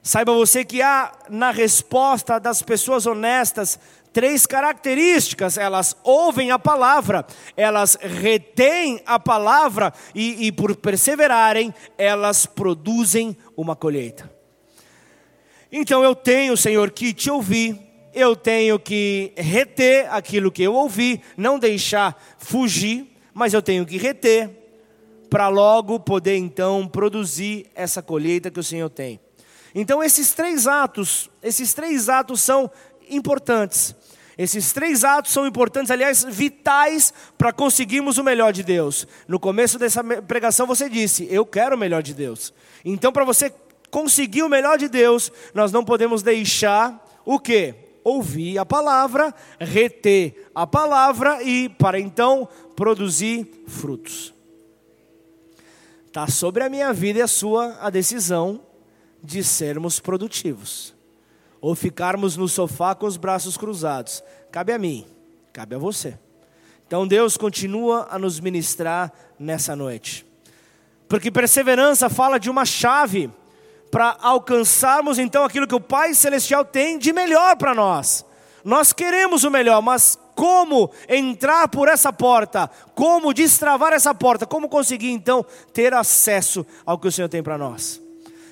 [0.01, 3.79] Saiba você que há na resposta das pessoas honestas
[4.11, 12.45] três características: elas ouvem a palavra, elas retêm a palavra e, e por perseverarem, elas
[12.45, 14.31] produzem uma colheita.
[15.71, 17.79] Então eu tenho, Senhor, que te ouvir,
[18.13, 23.97] eu tenho que reter aquilo que eu ouvi, não deixar fugir, mas eu tenho que
[23.97, 24.49] reter
[25.29, 29.19] para logo poder então produzir essa colheita que o Senhor tem.
[29.73, 32.69] Então esses três atos, esses três atos são
[33.09, 33.95] importantes.
[34.37, 39.07] Esses três atos são importantes, aliás, vitais para conseguirmos o melhor de Deus.
[39.27, 42.53] No começo dessa pregação você disse: "Eu quero o melhor de Deus".
[42.83, 43.53] Então para você
[43.89, 47.75] conseguir o melhor de Deus, nós não podemos deixar o quê?
[48.03, 54.33] Ouvir a palavra, reter a palavra e para então produzir frutos.
[56.07, 58.61] Está sobre a minha vida e a sua a decisão
[59.23, 60.93] de sermos produtivos.
[61.61, 64.23] Ou ficarmos no sofá com os braços cruzados.
[64.51, 65.05] Cabe a mim,
[65.53, 66.17] cabe a você.
[66.87, 70.25] Então Deus continua a nos ministrar nessa noite.
[71.07, 73.29] Porque perseverança fala de uma chave
[73.91, 78.25] para alcançarmos então aquilo que o Pai Celestial tem de melhor para nós.
[78.63, 84.69] Nós queremos o melhor, mas como entrar por essa porta, como destravar essa porta, como
[84.69, 88.01] conseguir então ter acesso ao que o Senhor tem para nós.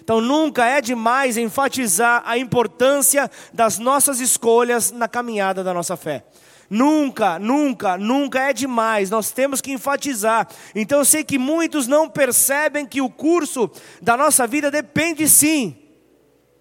[0.04, 6.26] Então nunca é demais enfatizar a importância das nossas escolhas na caminhada da nossa fé.
[6.70, 10.48] Nunca, nunca, nunca é demais, nós temos que enfatizar.
[10.76, 13.70] Então eu sei que muitos não percebem que o curso
[14.02, 15.76] da nossa vida depende sim,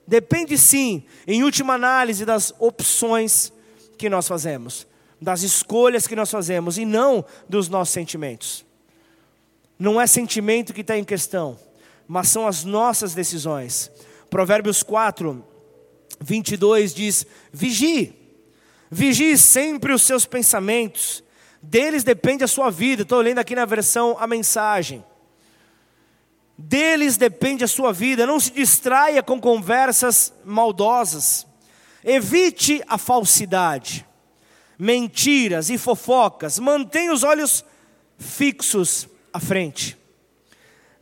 [0.06, 3.52] depende sim, em última análise, das opções
[3.98, 4.88] que nós fazemos
[5.20, 8.64] das escolhas que nós fazemos e não dos nossos sentimentos.
[9.78, 11.58] Não é sentimento que está em questão,
[12.06, 13.90] mas são as nossas decisões.
[14.30, 15.44] Provérbios 4,
[16.20, 18.17] 22 diz: Vigie,
[18.90, 21.22] vigie sempre os seus pensamentos,
[21.62, 23.02] deles depende a sua vida.
[23.02, 25.04] Estou lendo aqui na versão a mensagem.
[26.56, 31.46] Deles depende a sua vida, não se distraia com conversas maldosas,
[32.02, 34.08] evite a falsidade
[34.78, 36.58] mentiras e fofocas.
[36.58, 37.64] Mantenha os olhos
[38.16, 39.98] fixos à frente.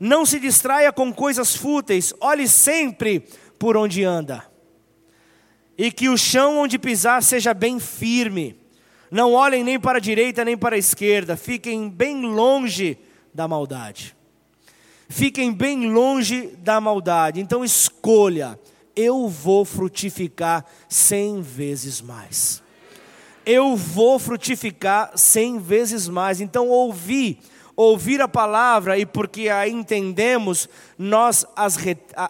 [0.01, 3.20] Não se distraia com coisas fúteis, olhe sempre
[3.59, 4.44] por onde anda.
[5.77, 8.57] E que o chão onde pisar seja bem firme.
[9.11, 12.99] Não olhem nem para a direita nem para a esquerda, fiquem bem longe
[13.33, 14.17] da maldade.
[15.09, 17.41] Fiquem bem longe da maldade.
[17.41, 18.59] Então escolha,
[18.97, 22.65] eu vou frutificar cem vezes mais
[23.47, 26.41] eu vou frutificar cem vezes mais.
[26.41, 27.39] Então, ouvir,
[27.77, 31.77] ouvir a palavra, e porque a entendemos, nós as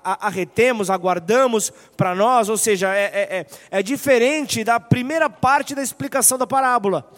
[0.03, 3.47] arretemos, aguardamos para nós, ou seja, é, é, é,
[3.79, 7.09] é diferente da primeira parte da explicação da parábola,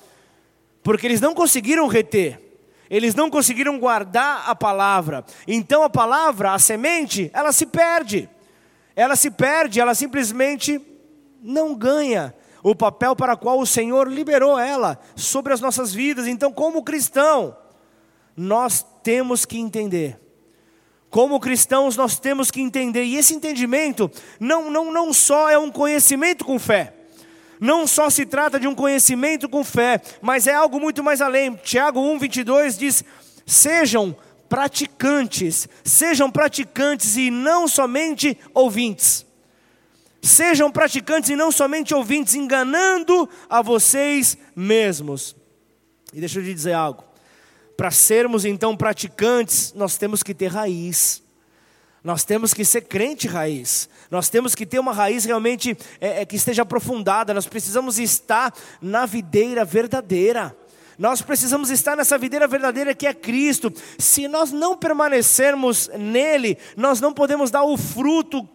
[0.83, 2.45] porque eles não conseguiram reter.
[2.91, 5.23] Eles não conseguiram guardar a palavra.
[5.47, 8.29] Então a palavra, a semente, ela se perde.
[8.97, 10.81] Ela se perde, ela simplesmente
[11.43, 16.27] não ganha o papel para o qual o Senhor liberou ela sobre as nossas vidas.
[16.27, 17.55] Então, como cristão,
[18.39, 20.19] nós temos que entender.
[21.11, 25.71] Como cristãos, nós temos que entender, e esse entendimento não, não, não só é um
[25.71, 26.95] conhecimento com fé,
[27.59, 31.57] não só se trata de um conhecimento com fé, mas é algo muito mais além.
[31.57, 33.05] Tiago 1,22 diz:
[33.45, 34.15] sejam
[34.49, 39.27] praticantes, sejam praticantes e não somente ouvintes.
[40.23, 45.35] Sejam praticantes e não somente ouvintes, enganando a vocês mesmos.
[46.13, 47.08] E deixa eu te dizer algo.
[47.79, 51.23] Para sermos então praticantes, nós temos que ter raiz.
[52.03, 53.89] Nós temos que ser crente raiz.
[54.11, 57.33] Nós temos que ter uma raiz realmente é, é, que esteja aprofundada.
[57.33, 60.57] Nós precisamos estar na videira verdadeira.
[60.99, 63.73] Nós precisamos estar nessa videira verdadeira que é Cristo.
[63.97, 68.49] Se nós não permanecermos nele, nós não podemos dar o fruto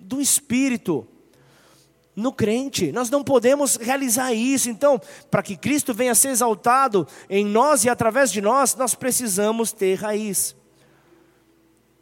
[0.00, 1.06] do Espírito
[2.16, 2.90] no crente.
[2.90, 4.70] Nós não podemos realizar isso.
[4.70, 4.98] Então,
[5.30, 9.70] para que Cristo venha a ser exaltado em nós e através de nós, nós precisamos
[9.70, 10.56] ter raiz.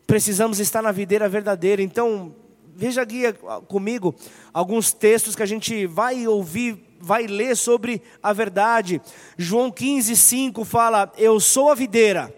[0.07, 1.83] Precisamos estar na videira verdadeira.
[1.83, 2.35] Então,
[2.77, 3.33] veja aqui
[3.67, 4.15] comigo
[4.53, 9.03] alguns textos que a gente vai ouvir, vai ler sobre a verdade.
[9.37, 12.33] João 15, 5 fala: Eu sou a videira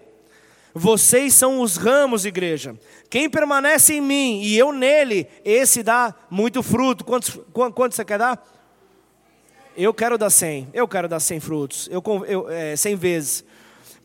[0.79, 2.77] vocês são os ramos, igreja.
[3.09, 7.03] Quem permanece em mim e eu nele, esse dá muito fruto.
[7.03, 8.47] Quantos, quantos você quer dar?
[9.75, 10.69] Eu quero dar cem.
[10.75, 11.89] Eu quero dar cem frutos.
[11.91, 13.43] Eu, eu é, cem vezes.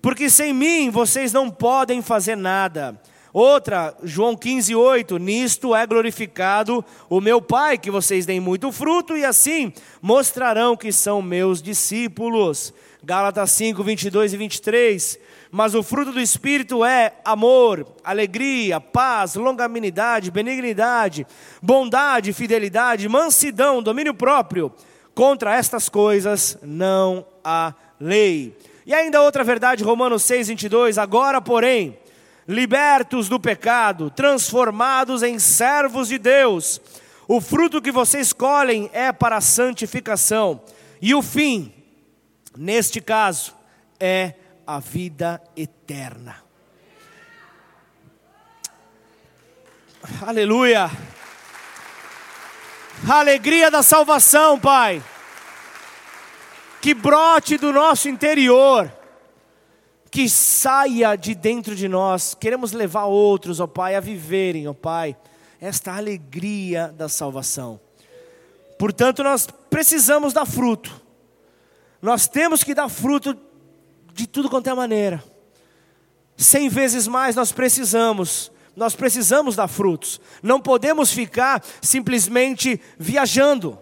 [0.01, 2.97] Porque sem mim vocês não podem fazer nada.
[3.33, 9.17] Outra, João 15, 8: Nisto é glorificado o meu Pai, que vocês deem muito fruto
[9.17, 12.73] e assim mostrarão que são meus discípulos.
[13.03, 15.19] Gálatas 5, 22 e 23.
[15.51, 21.27] Mas o fruto do Espírito é amor, alegria, paz, longanimidade, benignidade,
[21.61, 24.71] bondade, fidelidade, mansidão, domínio próprio.
[25.13, 28.57] Contra estas coisas não há lei.
[28.85, 30.97] E ainda outra verdade, Romanos 6, 22.
[30.97, 31.99] Agora, porém,
[32.47, 36.79] libertos do pecado, transformados em servos de Deus,
[37.27, 40.61] o fruto que vocês colhem é para a santificação,
[41.01, 41.73] e o fim,
[42.57, 43.53] neste caso,
[43.99, 44.33] é
[44.75, 46.37] a vida eterna.
[50.25, 50.89] Aleluia.
[53.09, 55.03] A alegria da salvação, Pai.
[56.81, 58.91] Que brote do nosso interior.
[60.09, 62.33] Que saia de dentro de nós.
[62.33, 65.17] Queremos levar outros, ó Pai, a viverem, ó Pai,
[65.59, 67.77] esta alegria da salvação.
[68.79, 71.01] Portanto, nós precisamos dar fruto.
[72.01, 73.37] Nós temos que dar fruto
[74.21, 75.23] de tudo quanto é maneira.
[76.37, 80.21] Cem vezes mais nós precisamos, nós precisamos dar frutos.
[80.43, 83.77] Não podemos ficar simplesmente viajando.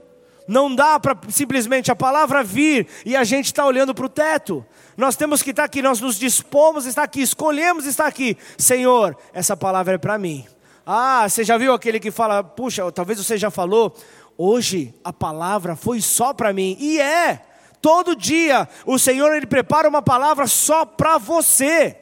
[0.48, 4.66] Não dá para simplesmente a palavra vir e a gente está olhando para o teto.
[4.98, 8.36] Nós temos que estar tá aqui, nós nos dispomos estar aqui, escolhemos estar aqui.
[8.58, 10.46] Senhor, essa palavra é para mim.
[10.86, 13.96] Ah, você já viu aquele que fala, puxa, talvez você já falou,
[14.38, 16.76] hoje a palavra foi só para mim.
[16.80, 17.49] E é.
[17.82, 21.98] Todo dia o Senhor ele prepara uma palavra só para você.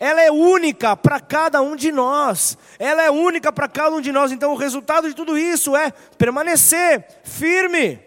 [0.00, 2.56] Ela é única para cada um de nós.
[2.78, 4.30] Ela é única para cada um de nós.
[4.30, 8.00] Então o resultado de tudo isso é permanecer firme.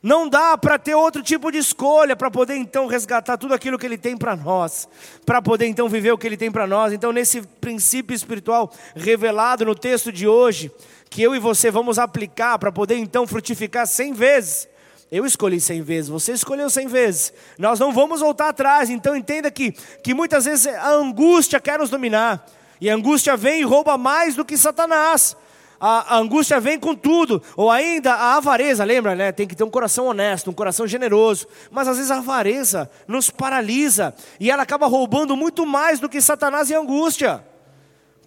[0.00, 3.84] Não dá para ter outro tipo de escolha para poder então resgatar tudo aquilo que
[3.84, 4.88] Ele tem para nós,
[5.26, 6.92] para poder então viver o que Ele tem para nós.
[6.92, 10.70] Então, nesse princípio espiritual revelado no texto de hoje,
[11.10, 14.68] que eu e você vamos aplicar para poder então frutificar cem vezes,
[15.10, 17.32] eu escolhi cem vezes, você escolheu cem vezes.
[17.58, 18.90] Nós não vamos voltar atrás.
[18.90, 19.72] Então entenda que,
[20.02, 22.46] que muitas vezes a angústia quer nos dominar.
[22.80, 25.34] E a angústia vem e rouba mais do que Satanás.
[25.80, 29.30] A, a, angústia vem com tudo, ou ainda a avareza, lembra, né?
[29.30, 31.46] Tem que ter um coração honesto, um coração generoso.
[31.70, 36.20] Mas às vezes a avareza nos paralisa e ela acaba roubando muito mais do que
[36.20, 37.44] Satanás e a angústia.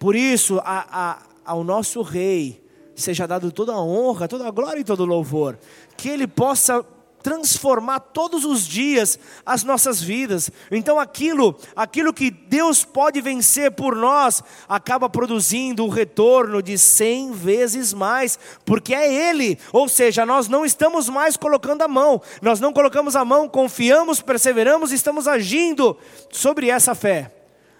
[0.00, 2.61] Por isso, a, a, ao nosso Rei
[2.94, 5.58] seja dado toda a honra, toda a glória e todo o louvor
[5.96, 6.84] que Ele possa
[7.22, 10.50] transformar todos os dias as nossas vidas.
[10.70, 17.32] Então aquilo, aquilo que Deus pode vencer por nós, acaba produzindo um retorno de cem
[17.32, 19.58] vezes mais, porque é Ele.
[19.72, 24.20] Ou seja, nós não estamos mais colocando a mão, nós não colocamos a mão, confiamos,
[24.20, 25.96] perseveramos, estamos agindo
[26.30, 27.32] sobre essa fé.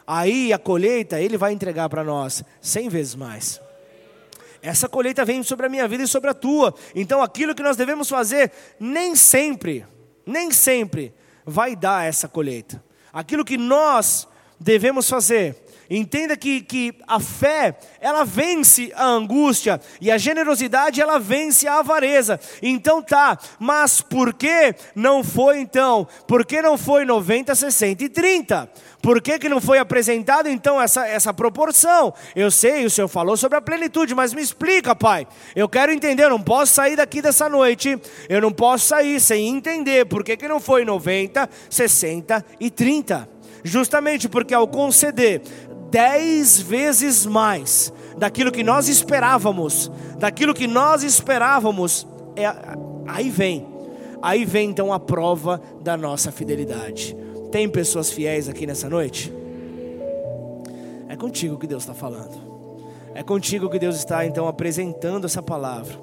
[0.07, 3.62] Aí a colheita Ele vai entregar para nós cem vezes mais.
[4.63, 6.73] Essa colheita vem sobre a minha vida e sobre a tua.
[6.95, 9.85] Então aquilo que nós devemos fazer, nem sempre,
[10.25, 11.13] nem sempre
[11.45, 12.83] vai dar essa colheita.
[13.13, 14.29] Aquilo que nós
[14.61, 15.62] devemos fazer
[15.95, 21.81] Entenda que, que a fé, ela vence a angústia, e a generosidade, ela vence a
[21.81, 22.41] avareza.
[22.63, 26.09] Então tá, mas por que não foi então?
[26.27, 28.71] Por que não foi 90, 60 e 30?
[29.03, 32.15] Por que, que não foi apresentado então essa, essa proporção?
[32.35, 35.27] Eu sei, o Senhor falou sobre a plenitude, mas me explica, Pai.
[35.55, 39.47] Eu quero entender, eu não posso sair daqui dessa noite, eu não posso sair sem
[39.47, 43.29] entender por que, que não foi 90, 60 e 30
[43.65, 45.41] justamente porque ao conceder
[45.93, 52.47] dez vezes mais daquilo que nós esperávamos, daquilo que nós esperávamos, é,
[53.07, 53.67] aí vem,
[54.23, 57.15] aí vem então a prova da nossa fidelidade.
[57.51, 59.31] Tem pessoas fiéis aqui nessa noite?
[61.11, 62.41] É contigo que Deus está falando.
[63.15, 65.95] É contigo que Deus está então apresentando essa palavra.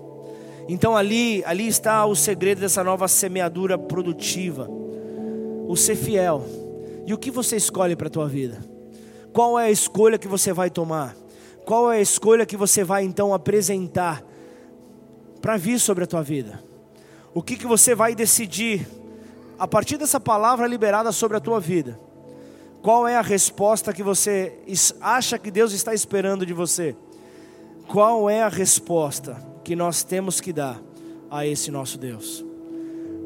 [0.68, 4.70] Então ali, ali está o segredo dessa nova semeadura produtiva.
[5.68, 6.46] O ser fiel.
[7.08, 8.60] E o que você escolhe para a tua vida?
[9.34, 11.16] Qual é a escolha que você vai tomar?
[11.66, 14.24] Qual é a escolha que você vai então apresentar
[15.42, 16.64] para vir sobre a tua vida?
[17.34, 18.88] O que, que você vai decidir
[19.58, 22.00] a partir dessa palavra liberada sobre a tua vida?
[22.82, 24.54] Qual é a resposta que você
[25.02, 26.96] acha que Deus está esperando de você?
[27.88, 30.82] Qual é a resposta que nós temos que dar
[31.30, 32.44] a esse nosso Deus?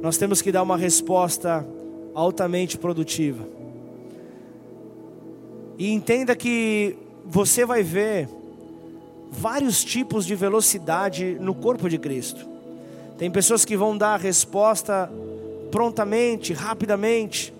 [0.01, 1.65] Nós temos que dar uma resposta
[2.13, 3.47] altamente produtiva.
[5.77, 6.95] E entenda que
[7.25, 8.29] você vai ver
[9.31, 12.45] vários tipos de velocidade no corpo de Cristo.
[13.17, 15.11] Tem pessoas que vão dar a resposta
[15.71, 17.53] prontamente, rapidamente.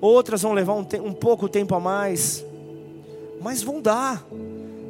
[0.00, 2.44] Outras vão levar um, um pouco tempo a mais.
[3.40, 4.26] Mas vão dar.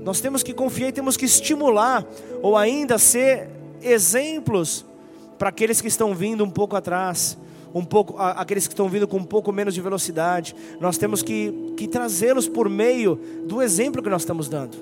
[0.04, 2.06] Nós temos que confiar e temos que estimular,
[2.40, 3.48] ou ainda ser
[3.82, 4.84] exemplos
[5.36, 7.36] para aqueles que estão vindo um pouco atrás
[7.78, 10.56] um pouco, aqueles que estão vindo com um pouco menos de velocidade.
[10.80, 14.76] Nós temos que, que trazê-los por meio do exemplo que nós estamos dando.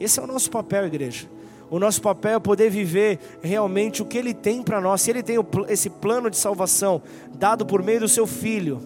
[0.00, 1.28] Esse é o nosso papel, igreja.
[1.70, 5.02] O nosso papel é poder viver realmente o que Ele tem para nós.
[5.02, 5.36] Se Ele tem
[5.68, 7.00] esse plano de salvação
[7.38, 8.80] dado por meio do Seu Filho,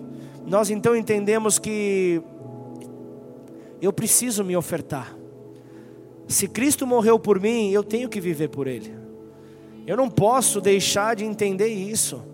[0.47, 2.22] nós então entendemos que
[3.80, 5.16] eu preciso me ofertar.
[6.28, 8.95] Se Cristo morreu por mim, eu tenho que viver por Ele.
[9.86, 12.30] Eu não posso deixar de entender isso.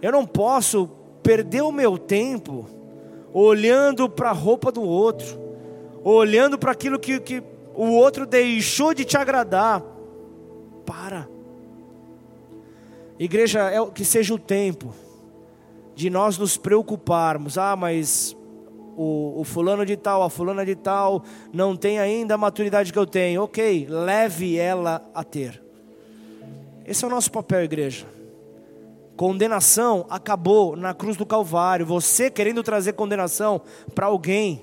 [0.00, 0.88] Eu não posso
[1.22, 2.66] perder o meu tempo
[3.32, 5.38] olhando para a roupa do outro,
[6.02, 7.42] olhando para aquilo que, que
[7.74, 9.82] o outro deixou de te agradar.
[10.86, 11.28] Para.
[13.18, 14.94] Igreja, é que seja o tempo
[15.94, 17.58] de nós nos preocuparmos.
[17.58, 18.36] Ah, mas
[18.96, 21.22] o, o, fulano de tal, a fulana de tal,
[21.52, 23.42] não tem ainda a maturidade que eu tenho.
[23.42, 25.62] Ok, leve ela a ter.
[26.86, 28.17] Esse é o nosso papel, igreja.
[29.18, 31.84] Condenação acabou na cruz do Calvário.
[31.84, 33.60] Você querendo trazer condenação
[33.92, 34.62] para alguém,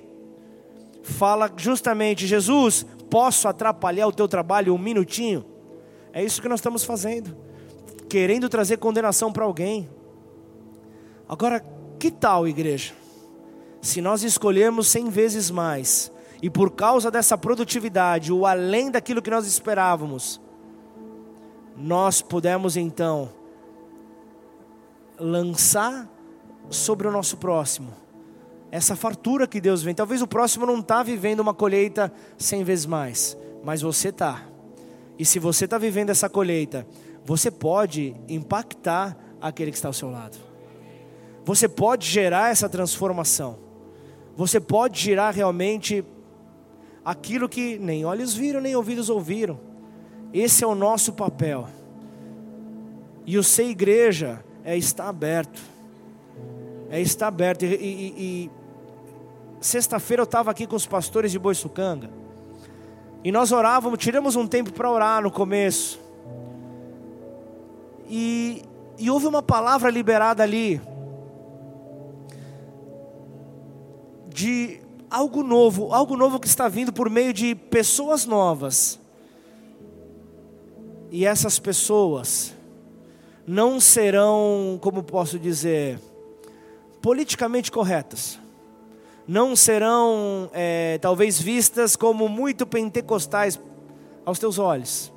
[1.04, 5.44] fala justamente: Jesus, posso atrapalhar o teu trabalho um minutinho?
[6.14, 7.36] É isso que nós estamos fazendo,
[8.08, 9.90] querendo trazer condenação para alguém.
[11.28, 11.62] Agora,
[12.00, 12.94] que tal, igreja?
[13.82, 16.10] Se nós escolhermos cem vezes mais,
[16.42, 20.40] e por causa dessa produtividade, o além daquilo que nós esperávamos,
[21.76, 23.44] nós pudemos então
[25.20, 26.10] lançar
[26.70, 28.06] sobre o nosso próximo
[28.76, 29.96] essa fartura que Deus vem.
[29.96, 34.44] Talvez o próximo não está vivendo uma colheita cem vezes mais, mas você está.
[35.18, 36.86] E se você está vivendo essa colheita,
[37.24, 40.38] você pode impactar aquele que está ao seu lado.
[41.46, 43.58] Você pode gerar essa transformação.
[44.36, 46.04] Você pode gerar realmente
[47.06, 49.58] aquilo que nem olhos viram, nem ouvidos ouviram.
[50.34, 51.70] Esse é o nosso papel.
[53.26, 55.62] E o ser igreja é estar aberto.
[56.90, 57.64] É estar aberto.
[57.64, 58.52] E, e, e
[59.62, 62.10] sexta-feira eu estava aqui com os pastores de Boiçucanga.
[63.24, 66.00] E nós orávamos, tiramos um tempo para orar no começo.
[68.10, 68.64] E,
[68.98, 70.82] e houve uma palavra liberada ali.
[74.28, 79.00] De algo novo, algo novo que está vindo por meio de pessoas novas.
[81.12, 82.55] E essas pessoas
[83.48, 86.00] não serão, como posso dizer,
[87.02, 88.40] politicamente corretas.
[89.28, 93.60] Não serão, é, talvez, vistas como muito pentecostais
[94.26, 95.12] aos teus olhos.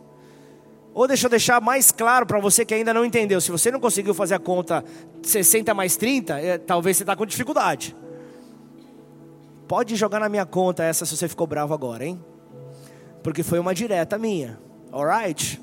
[0.94, 3.40] Ou deixa eu deixar mais claro para você que ainda não entendeu.
[3.40, 4.84] Se você não conseguiu fazer a conta
[5.22, 7.94] 60 mais 30, é, talvez você está com dificuldade.
[9.66, 12.18] Pode jogar na minha conta essa se você ficou bravo agora, hein?
[13.22, 14.58] Porque foi uma direta minha.
[14.90, 15.60] Alright?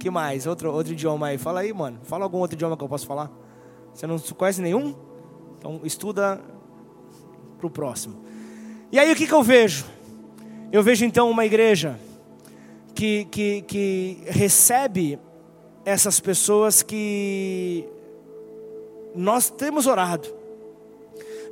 [0.00, 0.46] Que mais?
[0.46, 1.38] Outro, outro idioma aí.
[1.38, 2.00] Fala aí, mano.
[2.02, 3.30] Fala algum outro idioma que eu posso falar.
[3.94, 4.94] Você não conhece nenhum?
[5.58, 6.40] Então estuda
[7.58, 8.16] para o próximo.
[8.90, 9.84] E aí o que, que eu vejo?
[10.72, 11.98] Eu vejo então uma igreja
[12.94, 15.18] que, que, que recebe
[15.84, 17.86] essas pessoas que
[19.14, 20.28] nós temos orado.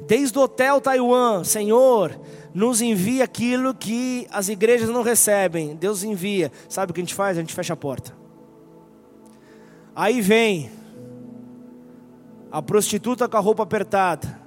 [0.07, 2.19] Desde o Hotel Taiwan, Senhor,
[2.55, 5.75] nos envia aquilo que as igrejas não recebem.
[5.77, 6.51] Deus envia.
[6.69, 7.37] Sabe o que a gente faz?
[7.37, 8.28] A gente fecha a porta.
[9.99, 10.71] Aí vem
[12.53, 14.41] a prostituta com a roupa apertada,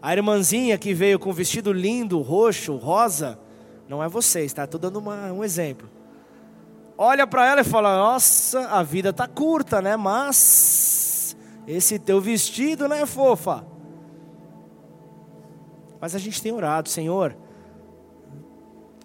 [0.00, 3.36] a irmãzinha que veio com o vestido lindo, roxo, rosa.
[3.88, 4.62] Não é você, está?
[4.62, 5.90] Estou dando uma, um exemplo.
[6.96, 9.96] Olha para ela e fala: Nossa, a vida tá curta, né?
[9.96, 13.66] Mas esse teu vestido, né, fofa?
[16.00, 17.36] Mas a gente tem orado, Senhor,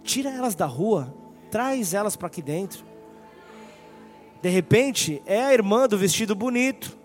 [0.03, 1.11] tira elas da rua,
[1.49, 2.84] traz elas para aqui dentro.
[4.45, 6.95] De repente, é a irmã do vestido bonito,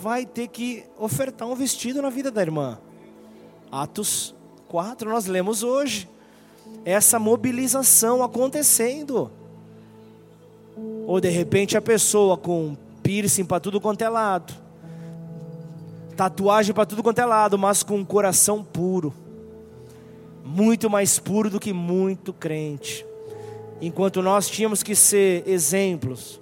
[0.00, 2.76] vai ter que ofertar um vestido na vida da irmã.
[3.70, 4.34] Atos
[4.66, 6.08] 4, nós lemos hoje.
[6.84, 9.30] Essa mobilização acontecendo.
[11.06, 14.52] Ou de repente a pessoa com piercing para tudo quanto é lado,
[16.16, 19.14] tatuagem para tudo quanto é lado, mas com um coração puro,
[20.44, 23.06] muito mais puro do que muito crente.
[23.80, 26.40] Enquanto nós tínhamos que ser exemplos,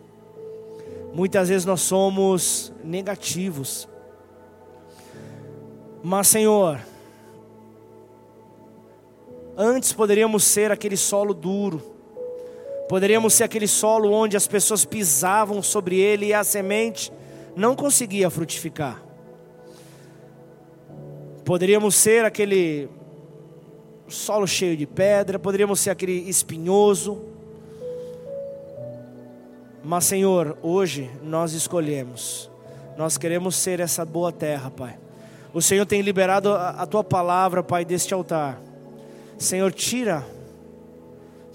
[1.17, 3.89] Muitas vezes nós somos negativos.
[6.03, 6.79] Mas, Senhor,
[9.57, 11.81] antes poderíamos ser aquele solo duro,
[12.87, 17.11] poderíamos ser aquele solo onde as pessoas pisavam sobre ele e a semente
[17.57, 19.03] não conseguia frutificar.
[21.47, 22.91] Poderíamos ser aquele
[24.07, 27.36] solo cheio de pedra, poderíamos ser aquele espinhoso,
[29.87, 32.51] mas, Senhor, hoje nós escolhemos,
[32.97, 34.99] nós queremos ser essa boa terra, Pai.
[35.55, 38.61] O Senhor tem liberado a, tua palavra, Pai, deste altar.
[39.39, 40.27] Senhor, tira,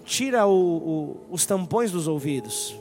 [0.06, 2.74] tira o, o, os tampões dos ouvidos.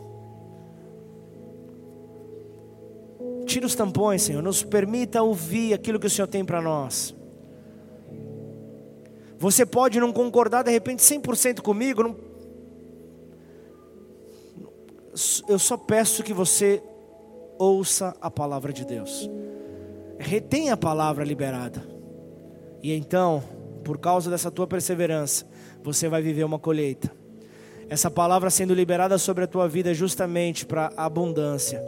[3.44, 4.44] Tira os tampões, Senhor.
[4.44, 7.12] Nos permita ouvir aquilo que o Senhor tem para nós.
[9.36, 12.30] Você pode não concordar de repente 100% comigo, não
[15.48, 16.82] eu só peço que você
[17.58, 19.28] ouça a palavra de Deus.
[20.18, 21.82] Retenha a palavra liberada.
[22.82, 23.42] E então,
[23.84, 25.46] por causa dessa tua perseverança,
[25.82, 27.11] você vai viver uma colheita.
[27.88, 31.82] Essa palavra sendo liberada sobre a tua vida é justamente para abundância.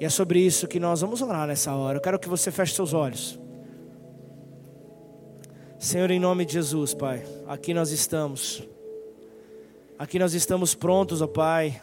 [0.00, 1.98] E é sobre isso que nós vamos orar nessa hora.
[1.98, 3.38] Eu quero que você feche seus olhos.
[5.78, 8.66] Senhor, em nome de Jesus, Pai, aqui nós estamos.
[9.96, 11.80] Aqui nós estamos prontos, ó Pai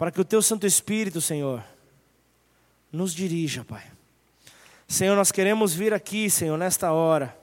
[0.00, 1.62] para que o teu Santo Espírito, Senhor,
[2.90, 3.84] nos dirija, Pai.
[4.88, 7.36] Senhor, nós queremos vir aqui, Senhor, nesta hora,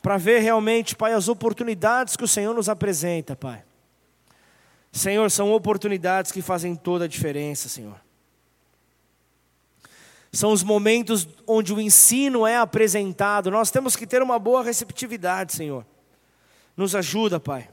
[0.00, 3.64] para ver realmente, Pai, as oportunidades que o Senhor nos apresenta, Pai.
[4.92, 8.00] Senhor, são oportunidades que fazem toda a diferença, Senhor.
[10.30, 13.50] São os momentos onde o ensino é apresentado.
[13.50, 15.84] Nós temos que ter uma boa receptividade, Senhor.
[16.76, 17.68] Nos ajuda, Pai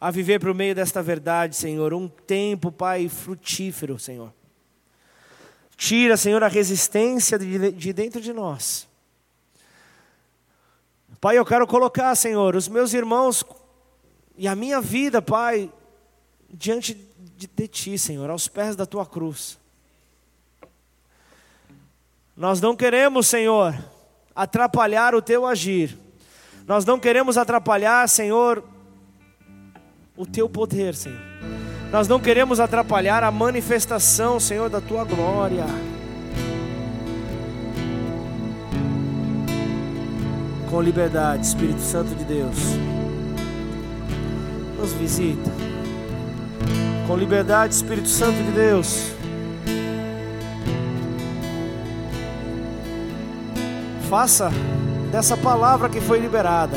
[0.00, 4.32] a viver por meio desta verdade, Senhor, um tempo, Pai, frutífero, Senhor.
[5.76, 8.86] Tira, Senhor, a resistência de dentro de nós.
[11.20, 13.44] Pai, eu quero colocar, Senhor, os meus irmãos
[14.36, 15.72] e a minha vida, Pai,
[16.48, 16.94] diante
[17.36, 19.58] de, de Ti, Senhor, aos pés da Tua cruz.
[22.36, 23.76] Nós não queremos, Senhor,
[24.34, 25.98] atrapalhar o Teu agir.
[26.68, 28.62] Nós não queremos atrapalhar, Senhor,
[30.18, 31.20] o teu poder, Senhor.
[31.92, 35.64] Nós não queremos atrapalhar a manifestação, Senhor, da tua glória.
[40.68, 42.56] Com liberdade, Espírito Santo de Deus,
[44.76, 45.50] nos visita.
[47.06, 49.12] Com liberdade, Espírito Santo de Deus.
[54.10, 54.50] Faça
[55.12, 56.76] dessa palavra que foi liberada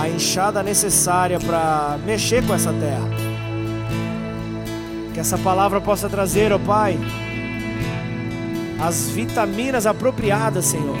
[0.00, 3.08] a enxada necessária para mexer com essa terra.
[5.12, 6.98] Que essa palavra possa trazer, ó Pai,
[8.80, 10.96] as vitaminas apropriadas, Senhor,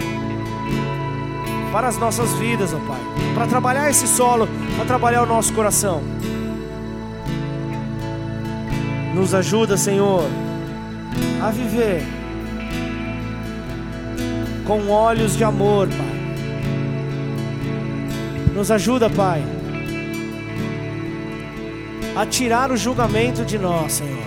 [1.72, 3.00] para as nossas vidas, ó Pai,
[3.34, 6.02] para trabalhar esse solo, para trabalhar o nosso coração.
[9.14, 10.24] Nos ajuda, Senhor,
[11.42, 12.04] a viver
[14.66, 16.17] com olhos de amor, Pai.
[18.58, 19.40] Nos ajuda, Pai,
[22.16, 24.18] a tirar o julgamento de nós, Senhor.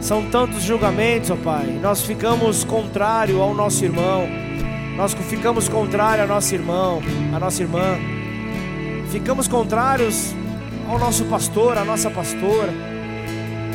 [0.00, 1.78] São tantos julgamentos, ó Pai.
[1.82, 4.26] Nós ficamos contrário ao nosso irmão.
[4.96, 7.02] Nós ficamos contrário ao nosso irmão,
[7.36, 7.98] à nossa irmã.
[9.10, 10.34] Ficamos contrários
[10.88, 12.72] ao nosso pastor, à nossa pastora.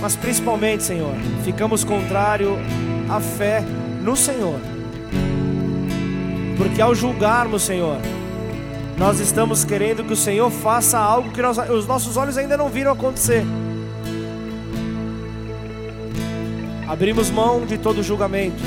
[0.02, 1.14] Mas principalmente, Senhor,
[1.44, 2.58] ficamos contrário
[3.08, 3.64] à fé
[4.02, 4.77] no Senhor.
[6.58, 7.98] Porque ao julgarmos, Senhor,
[8.98, 12.68] nós estamos querendo que o Senhor faça algo que nós, os nossos olhos ainda não
[12.68, 13.46] viram acontecer.
[16.88, 18.64] Abrimos mão de todo julgamento,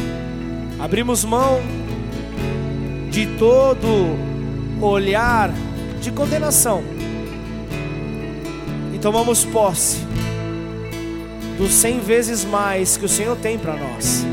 [0.79, 1.61] abrimos mão
[3.11, 4.17] de todo
[4.81, 5.51] olhar
[6.01, 6.83] de condenação
[8.95, 9.99] e tomamos posse
[11.59, 14.25] dos cem vezes mais que o Senhor tem para nós.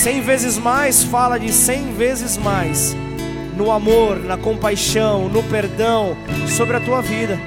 [0.00, 2.96] Cem vezes mais fala de cem vezes mais
[3.54, 6.16] no amor, na compaixão, no perdão
[6.48, 7.38] sobre a tua vida.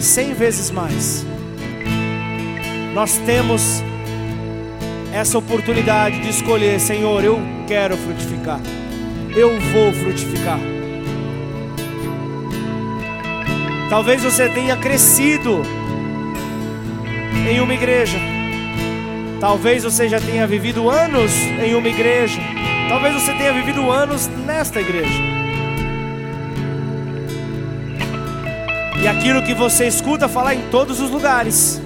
[0.00, 1.26] Cem vezes mais.
[2.94, 3.84] Nós temos
[5.12, 8.60] essa oportunidade de escolher, Senhor, eu quero frutificar.
[9.36, 10.58] Eu vou frutificar.
[13.90, 15.60] Talvez você tenha crescido
[17.46, 18.37] em uma igreja.
[19.40, 21.32] Talvez você já tenha vivido anos
[21.64, 22.40] em uma igreja.
[22.88, 25.22] Talvez você tenha vivido anos nesta igreja.
[29.00, 31.80] E aquilo que você escuta falar em todos os lugares.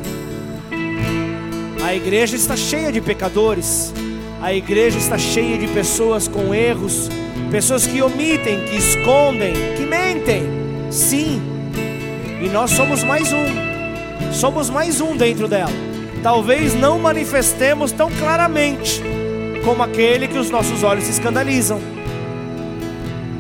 [1.85, 3.93] A igreja está cheia de pecadores.
[4.41, 7.11] A igreja está cheia de pessoas com erros,
[7.51, 10.43] pessoas que omitem, que escondem, que mentem.
[10.91, 11.43] Sim.
[12.43, 14.33] E nós somos mais um.
[14.33, 15.92] Somos mais um dentro dela.
[16.23, 19.03] Talvez não manifestemos tão claramente
[19.65, 21.81] como aquele que os nossos olhos escandalizam.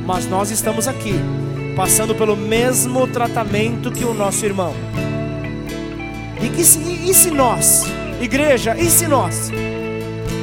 [0.04, 1.14] Mas nós estamos aqui,
[1.76, 4.74] passando pelo mesmo tratamento que o nosso irmão.
[6.42, 7.84] E, que, e se nós,
[8.20, 9.52] igreja, e se nós?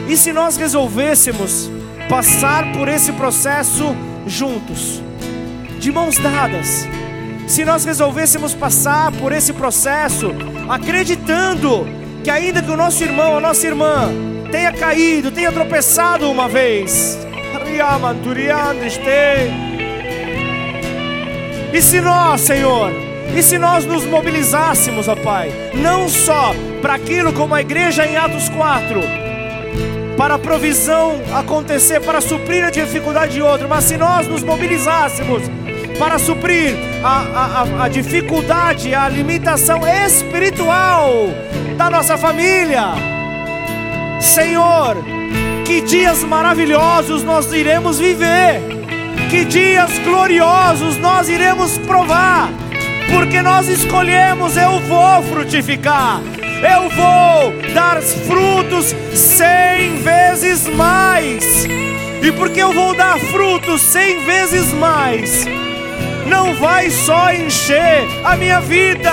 [0.08, 1.70] E se nós resolvêssemos
[2.08, 3.94] passar por esse processo
[4.26, 5.04] juntos,
[5.78, 6.88] de mãos dadas?
[7.48, 10.34] Se nós resolvêssemos passar por esse processo
[10.70, 11.99] acreditando
[12.30, 14.08] que ainda que o nosso irmão, a nossa irmã
[14.52, 17.18] tenha caído, tenha tropeçado uma vez.
[21.74, 22.92] E se nós, Senhor,
[23.36, 26.54] e se nós nos mobilizássemos, ó Pai, não só
[26.84, 29.02] para aquilo como a igreja em Atos 4,
[30.16, 35.42] para a provisão acontecer, para suprir a dificuldade de outro, mas se nós nos mobilizássemos
[36.00, 41.28] para suprir a, a, a dificuldade, a limitação espiritual
[41.78, 42.94] da nossa família,
[44.22, 44.96] Senhor,
[45.66, 48.62] que dias maravilhosos nós iremos viver,
[49.30, 52.50] que dias gloriosos nós iremos provar,
[53.14, 61.66] porque nós escolhemos, eu vou frutificar, eu vou dar frutos cem vezes mais,
[62.22, 65.46] e porque eu vou dar frutos cem vezes mais,
[66.30, 69.12] não vai só encher a minha vida,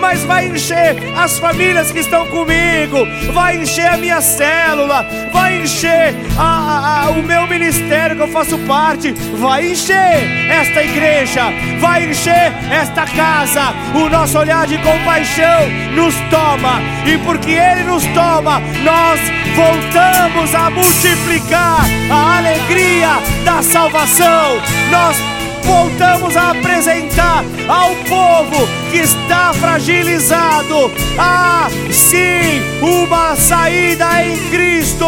[0.00, 6.14] mas vai encher as famílias que estão comigo, vai encher a minha célula, vai encher
[6.38, 11.44] a, a, a, o meu ministério que eu faço parte, vai encher esta igreja,
[11.80, 13.72] vai encher esta casa.
[13.94, 19.20] O nosso olhar de compaixão nos toma, e porque Ele nos toma, nós
[19.56, 23.08] voltamos a multiplicar a alegria
[23.44, 24.60] da salvação.
[24.90, 25.16] Nós
[25.68, 30.90] voltamos a apresentar ao povo que está fragilizado.
[31.18, 35.06] Ah, sim, uma saída em Cristo.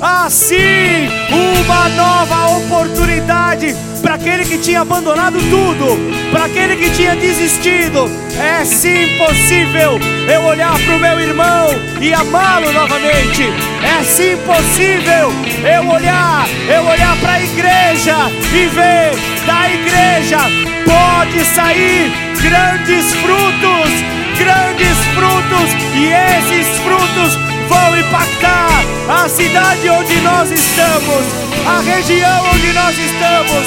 [0.00, 5.96] Assim, uma nova oportunidade para aquele que tinha abandonado tudo,
[6.32, 8.10] para aquele que tinha desistido.
[8.36, 10.00] É sim possível
[10.32, 11.68] eu olhar para o meu irmão
[12.00, 13.44] e amá-lo novamente.
[13.82, 15.30] É sim possível
[15.62, 18.16] eu olhar, eu olhar para a igreja
[18.52, 19.12] e ver
[19.46, 20.38] da igreja
[20.86, 22.10] pode sair
[22.40, 23.90] grandes frutos,
[24.38, 27.34] grandes frutos, e esses frutos
[27.68, 31.24] vão impactar a cidade onde nós estamos,
[31.66, 33.66] a região onde nós estamos.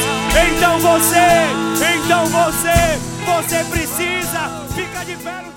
[0.49, 5.54] Então você, então você, você precisa ficar de pé.